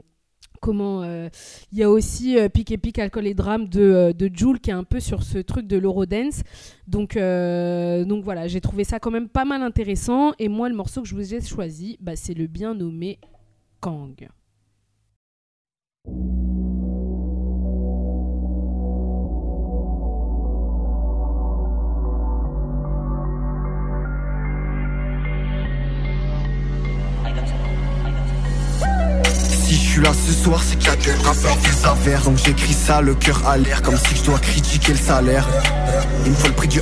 [0.63, 1.29] comment euh,
[1.73, 4.71] il y a aussi euh, Pic et Pic Alcool et Drame de, euh, de qui
[4.71, 6.43] est un peu sur ce truc de l'Eurodance.
[6.87, 10.33] Donc, donc voilà j'ai trouvé ça quand même pas mal intéressant.
[10.39, 13.19] Et moi le morceau que je vous ai choisi bah, c'est le bien nommé
[13.81, 14.29] Kang
[29.93, 32.23] suis ce soir, c'est a des rappeurs qui s'avèrent.
[32.23, 35.47] Donc j'écris ça, le cœur à l'air, comme si je dois critiquer le salaire.
[36.25, 36.81] Il me faut le prix du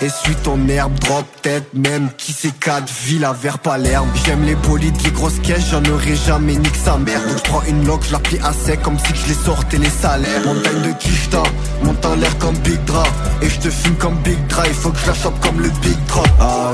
[0.00, 4.08] Essuie ton herbe, drop tête, même qui c'est 4 villes à vers Palerme.
[4.26, 7.20] J'aime les bolides, les grosses caisses, j'en aurais jamais nique sa mère.
[7.22, 9.88] Donc je prends une loque, je la à sec comme si je les sortais les
[9.88, 10.42] salaires.
[10.44, 11.42] Montagne de Kishta,
[11.84, 13.04] monte en l'air comme Big Dra.
[13.42, 15.70] Et je te filme comme Big Dra, il faut que je la chope comme le
[15.80, 16.28] Big Drop.
[16.40, 16.72] Ah,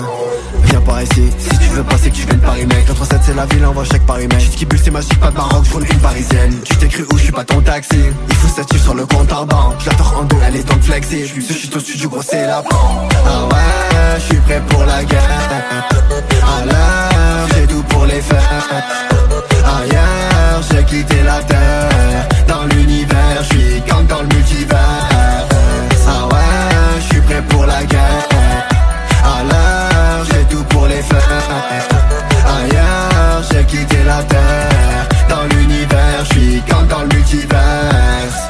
[0.65, 3.47] Viens par ici, si tu veux passer que tu viennes Paris mec 137 c'est la
[3.47, 4.41] ville, envoie chèque par email.
[4.41, 6.55] J'suis qui bulle c'est magique, pas de Maroc, j'roule une parisienne.
[6.65, 7.97] Tu t'es cru où, j'suis pas ton taxi.
[8.29, 9.75] Il faut 7 chiffres sur le compte en banque.
[9.81, 13.13] J'la en deux, elle est donc flexi J'suis suis au studio, gros c'est la pente
[13.27, 15.89] Ah ouais, j'suis prêt pour la guerre.
[16.61, 18.65] Alors, j'ai tout pour les faire
[19.65, 22.29] Ailleurs, j'ai quitté la terre.
[22.47, 25.09] Dans l'univers, j'suis comme dans le multivers.
[26.07, 28.29] Ah ouais, j'suis prêt pour la guerre.
[29.25, 29.68] À l'heure
[33.69, 35.09] quitter la terre.
[35.29, 38.48] Dans l'univers, je suis comme dans le multiverse.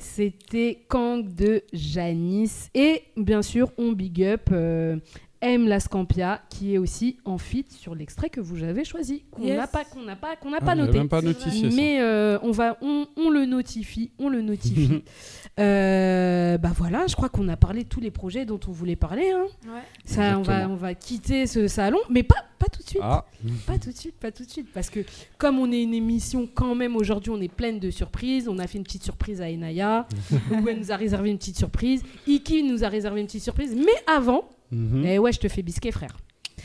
[0.00, 2.70] C'était Kang de Janice.
[2.74, 4.96] Et bien sûr, on big up euh,
[5.42, 5.66] M.
[5.68, 9.56] Lascampia, qui est aussi en feat sur l'extrait que vous avez choisi, qu'on Yes.
[9.56, 10.98] n'a pas, qu'on n'a pas, qu'on n'a Ah, pas noté.
[10.98, 11.76] même pas notifié, ça.
[11.76, 15.02] Mais euh, on, va, on, on le notifie, on le notifie.
[15.58, 18.96] Euh, bah voilà, je crois qu'on a parlé de tous les projets dont on voulait
[18.96, 19.30] parler.
[19.30, 19.44] hein.
[19.66, 19.80] Ouais.
[20.06, 23.02] Ça, on va, on va quitter ce salon, mais pas, pas tout de suite.
[23.02, 23.26] Ah,
[23.66, 24.68] Pas tout de suite, pas tout de suite.
[24.72, 25.00] Parce que
[25.36, 28.48] comme on est une émission quand même aujourd'hui, on est pleine de surprises.
[28.48, 30.06] On a fait une petite surprise à Enaya,
[30.62, 32.02] où elle nous a réservé une petite surprise.
[32.26, 33.74] Iki nous a réservé une petite surprise.
[33.76, 35.04] Mais avant, mhm.
[35.04, 36.16] eh ouais, je te fais bisquer, frère.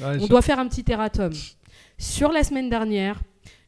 [0.01, 1.31] On doit faire un petit erratum.
[1.97, 3.21] Sur la semaine dernière,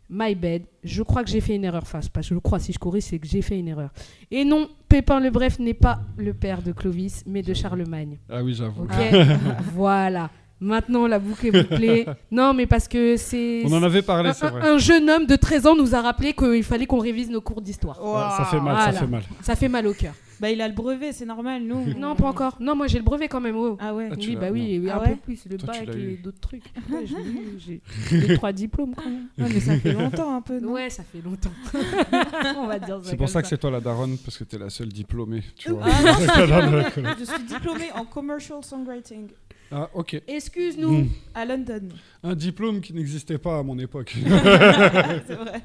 [0.10, 1.84] my bad, je crois que j'ai fait une erreur.
[1.84, 3.90] Enfin, pas je crois, si je corrige, c'est que j'ai fait une erreur.
[4.32, 8.18] Et non, Pépin le Bref n'est pas le père de Clovis, mais de Charlemagne.
[8.30, 8.84] Ah oui, j'avoue.
[8.84, 8.92] Ok
[9.74, 10.30] Voilà.
[10.60, 12.06] Maintenant, la boucle est bouclée.
[12.32, 13.62] Non, mais parce que c'est.
[13.66, 14.68] On en avait parlé, un, c'est un- vrai.
[14.68, 17.62] un jeune homme de 13 ans nous a rappelé qu'il fallait qu'on révise nos cours
[17.62, 18.04] d'histoire.
[18.04, 18.92] Ouais, ça fait mal, Voilà.
[18.92, 19.24] ça fait mal.
[19.42, 20.14] Ça fait mal au cœur.
[20.40, 21.94] Bah, il a le brevet, c'est normal, nous.
[21.98, 22.58] Non, pas encore.
[22.60, 23.56] Non, moi j'ai le brevet quand même.
[23.56, 23.78] oh.
[23.80, 24.10] Ah ouais.
[24.12, 24.92] Ah, oui, bah oui, non.
[24.92, 25.46] un Ah peu plus.
[25.50, 26.64] Le Toi, bac et d'autres trucs.
[26.90, 27.06] Ouais,
[27.58, 27.82] j'ai
[28.12, 29.28] eu, trois diplômes quand même.
[29.40, 31.52] Ah, mais ça fait longtemps un peu, non Ouais, ça fait longtemps.
[32.58, 33.00] On va dire.
[33.04, 35.44] C'est pour ça que c'est toi la daronne, parce que t'es la seule diplômée.
[35.58, 35.84] Tu vois.
[35.86, 36.84] Ah non.
[37.20, 39.28] Je suis diplômée en commercial songwriting
[39.72, 40.22] Ah, ok.
[40.28, 41.04] Excuse-nous.
[41.04, 41.10] Mm.
[41.36, 41.90] à London.
[42.24, 44.16] Un diplôme qui n'existait pas à mon époque.
[45.28, 45.62] c'est vrai.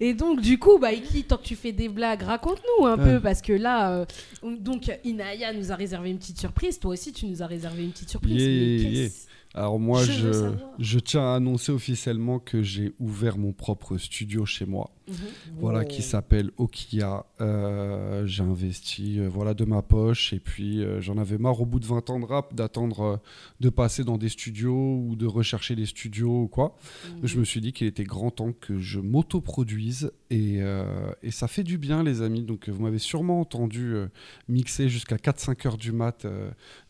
[0.00, 3.20] Et donc, du coup, bah, Iki, tant que tu fais des blagues, raconte-nous un peu,
[3.20, 4.04] parce que là, euh,
[4.42, 6.78] on- donc Inaya nous a réservé une petite surprise.
[6.78, 8.34] Toi aussi, tu nous as réservé une petite surprise.
[8.42, 9.08] Yeah,
[9.54, 14.66] Alors moi, Je je tiens à annoncer officiellement que j'ai ouvert mon propre studio chez
[14.66, 14.90] moi.
[15.12, 15.60] Mhm.
[15.60, 17.26] Voilà, qui s'appelle Okia.
[17.40, 21.66] Euh, j'ai investi euh, voilà, de ma poche et puis euh, j'en avais marre au
[21.66, 23.20] bout de 20 ans de rap d'attendre
[23.60, 26.76] de passer dans des studios ou de rechercher des studios ou quoi.
[27.08, 27.20] Mhm.
[27.24, 30.60] Je me suis dit qu'il était grand temps que je m'autoproduise et,
[31.22, 32.42] et ça fait du bien les amis.
[32.42, 33.94] Donc vous m'avez sûrement entendu
[34.48, 36.26] mixer jusqu'à 4-5 heures du mat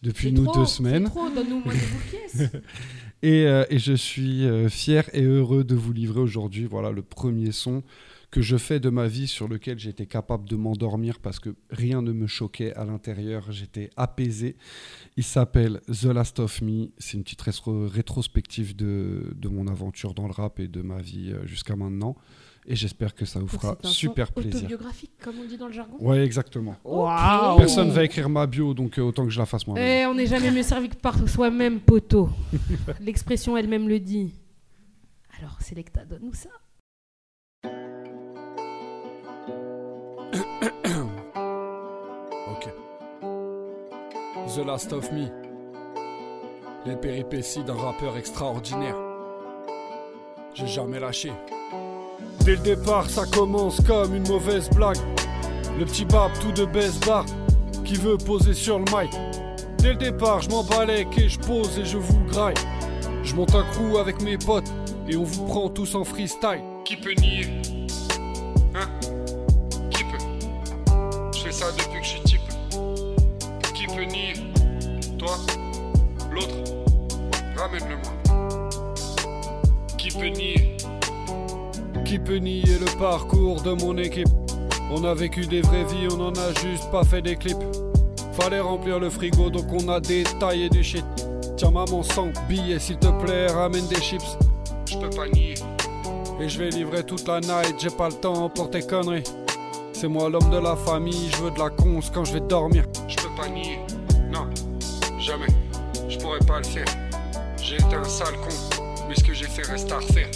[0.03, 1.05] depuis trop, deux semaines.
[1.05, 2.51] trop, donne-nous moins de boules pièces.
[3.23, 7.03] Et, euh, et je suis euh, fier et heureux de vous livrer aujourd'hui voilà, le
[7.03, 7.85] premier son
[8.33, 12.01] que je fais de ma vie sur lequel j'étais capable de m'endormir parce que rien
[12.01, 14.57] ne me choquait à l'intérieur, j'étais apaisé.
[15.19, 20.15] Il s'appelle The Last of Me, c'est une petite rétro- rétrospective de, de mon aventure
[20.15, 22.17] dans le rap et de ma vie euh, jusqu'à maintenant.
[22.65, 24.61] Et j'espère que ça vous fera un super plaisir.
[24.61, 25.97] Autobiographique, comme on dit dans le jargon?
[26.01, 26.77] Ouais, exactement.
[26.85, 27.59] Waouh.
[27.59, 29.85] Personne va écrire ma bio, donc euh, autant que je la fasse moi-même.
[29.85, 32.31] Eh, on n'est jamais mieux servi que par soi-même, poteau.
[33.01, 34.33] L'expression elle-même le dit.
[35.39, 36.49] Alors, Selecta, donne-nous ça.
[42.51, 42.69] Ok.
[44.55, 45.29] The Last of Me.
[46.87, 48.97] Les péripéties d'un rappeur extraordinaire.
[50.55, 51.33] J'ai jamais lâché.
[52.45, 54.99] Dès le départ, ça commence comme une mauvaise blague.
[55.79, 57.25] Le petit bab tout de baisse bar
[57.85, 59.13] qui veut poser sur le mic.
[59.79, 62.55] Dès le départ, je m'emballais et je pose et je vous graille.
[63.23, 64.71] Je monte un crew avec mes potes
[65.09, 66.63] et on vous prend tous en freestyle.
[66.85, 67.82] Qui peut nier
[71.63, 72.41] ça depuis que je suis type.
[73.75, 74.35] Qui peut nier?
[75.19, 75.37] Toi?
[76.33, 76.55] L'autre?
[77.57, 78.13] Ramène-le-moi.
[79.97, 80.77] Qui peut nier?
[82.05, 84.29] Qui peut nier le parcours de mon équipe?
[84.91, 87.65] On a vécu des vraies vies, on en a juste pas fait des clips.
[88.33, 91.05] Fallait remplir le frigo, donc on a détaillé du shit.
[91.57, 94.37] Tiens maman, 100 billets s'il te plaît, ramène des chips.
[94.91, 95.55] Je peux pas nier.
[96.41, 99.23] Et je vais livrer toute la night, j'ai pas le temps pour tes conneries.
[100.03, 102.85] C'est moi l'homme de la famille, je veux de la conce quand je vais dormir.
[103.07, 103.79] Je peux pas nier.
[104.33, 104.51] Non,
[105.21, 105.47] jamais.
[106.09, 106.87] Je pourrais pas le faire.
[107.57, 110.29] J'ai été un sale con, mais ce que j'ai fait reste à refaire.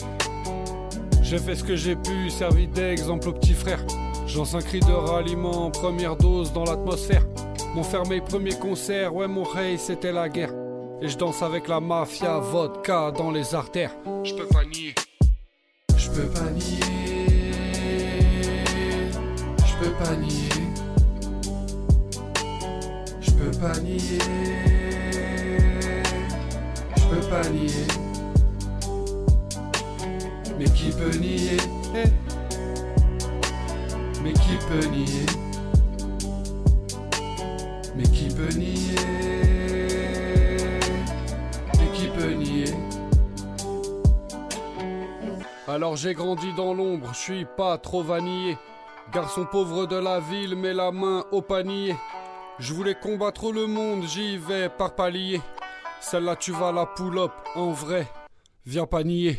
[1.20, 3.80] J'ai fait ce que j'ai pu, servi d'exemple au petit frère.
[4.28, 7.26] J'lance un cri de ralliement, première dose dans l'atmosphère.
[7.74, 10.52] Mon fermé premier concert, ouais mon rey c'était la guerre.
[11.02, 13.96] Et je danse avec la mafia, vodka dans les artères.
[14.22, 14.94] Je peux pas nier.
[15.96, 16.95] Je peux pas nier.
[19.96, 20.48] Peux pas nier.
[23.20, 24.18] Je peux pas nier.
[26.96, 27.86] Je peux pas nier.
[30.58, 31.56] Mais qui peut nier?
[34.22, 35.26] Mais qui peut nier?
[37.96, 38.94] Mais qui peut nier?
[41.74, 42.74] Et qui peut nier?
[45.68, 48.56] Alors j'ai grandi dans l'ombre, je suis pas trop vanillé.
[49.12, 51.94] Garçon pauvre de la ville, mets la main au panier.
[52.58, 55.40] Je voulais combattre le monde, j'y vais par palier.
[56.00, 58.06] Celle-là, tu vas la pull-up, en vrai,
[58.64, 59.38] viens pas nier.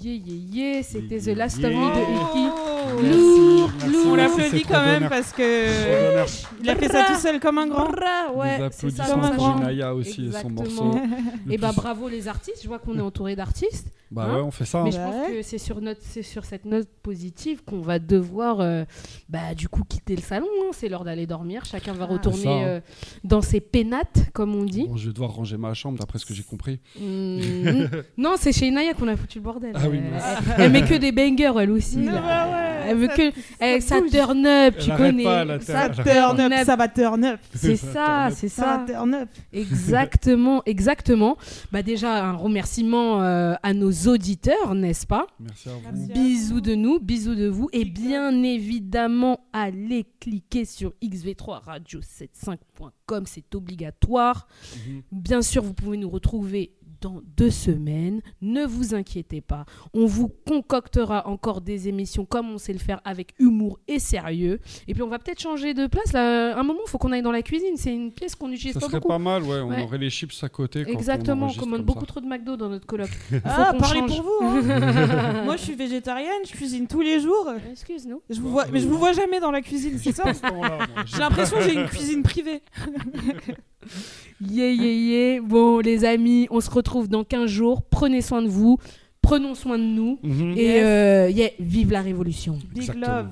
[0.00, 1.68] Yeah, yeah, yeah, c'était Yeah, The Last yeah.
[1.68, 2.63] of Me de Iki.
[3.02, 4.06] Lourd, lourd.
[4.12, 6.22] On l'applaudit quand même parce que
[6.62, 7.90] il a fait ça tout seul comme un grand.
[8.34, 9.58] Ouais, c'est ça, ça pour change.
[9.60, 10.98] Jinaya aussi et son morceau.
[11.50, 13.88] Et bah bravo les artistes, je vois qu'on est entouré d'artistes.
[14.10, 14.34] Bah hein.
[14.36, 14.78] ouais, on fait ça.
[14.80, 14.84] hein.
[14.84, 18.60] Mais je pense que c'est sur, notre, c'est sur cette note positive qu'on va devoir
[18.60, 18.84] euh,
[19.28, 20.46] bah, du coup quitter le salon.
[20.62, 20.70] hein.
[20.72, 21.64] C'est l'heure d'aller dormir.
[21.64, 22.12] Chacun va Ah.
[22.12, 22.62] retourner ça, hein.
[22.64, 22.80] euh,
[23.24, 24.86] dans ses pénates, comme on dit.
[24.86, 26.80] Bon, je vais devoir ranger ma chambre d'après ce que j'ai compris.
[27.00, 27.38] Mm.
[28.18, 29.72] non, c'est chez Inaya qu'on a foutu le bordel.
[29.74, 30.12] Ah oui, elle,
[30.58, 31.98] elle- elle met que des bangers, elle aussi.
[32.06, 32.12] Ouais,
[32.86, 33.32] elle veut ça- que.
[33.60, 35.24] eh, ça turn up, tu Elle connais.
[35.24, 36.64] pas, elle ça turn up, up.
[36.66, 37.40] ça va turn up.
[37.54, 38.92] C'est ça, c'est Ça ça.
[38.92, 39.28] turn up.
[39.52, 41.36] Exactement, exactement.
[41.72, 45.80] Bah déjà un remerciement euh, à nos auditeurs, n'est-ce pas Merci à vous.
[45.92, 46.12] Merci.
[46.12, 54.46] Bisous de nous, bisous de vous et bien évidemment allez cliquer sur xv3radio75.com, c'est obligatoire.
[54.86, 55.02] Mhm.
[55.12, 56.72] Bien sûr, vous pouvez nous retrouver
[57.04, 58.20] dans deux semaines.
[58.40, 59.66] Ne vous inquiétez pas.
[59.92, 64.58] On vous concoctera encore des émissions comme on sait le faire avec humour et sérieux.
[64.88, 66.12] Et puis on va peut-être changer de place.
[66.12, 67.76] Là, un moment, il faut qu'on aille dans la cuisine.
[67.76, 69.08] C'est une pièce qu'on n'utilise Ça pas serait beaucoup.
[69.08, 69.60] pas mal, ouais.
[69.60, 69.82] On Ouais.
[69.82, 70.84] aurait les chips à côté.
[70.84, 72.06] quand Exactement, on commande beaucoup ça.
[72.06, 73.10] trop de McDo dans notre coloc.
[73.44, 74.16] Ah, parlez change.
[74.16, 74.44] pour vous.
[74.70, 75.42] hein.
[75.44, 77.48] Moi, je suis végétarienne, je cuisine tous les jours.
[77.70, 78.22] Excuse-nous.
[78.30, 80.24] Je vous vois, mais je vous vois jamais dans la cuisine, c'est ça
[81.06, 82.62] J'ai l'impression que j'ai une cuisine privée.
[84.40, 84.92] Yeah, yeah,
[85.34, 85.40] yeah.
[85.40, 87.82] Bon, les amis, on se retrouve dans 15 jours.
[87.82, 88.78] Prenez soin de vous.
[89.22, 90.18] Prenons soin de nous.
[90.22, 90.54] Mhm.
[90.56, 92.58] Et euh, yeah, vive la révolution.
[92.74, 93.06] Big Exactement.
[93.06, 93.28] love.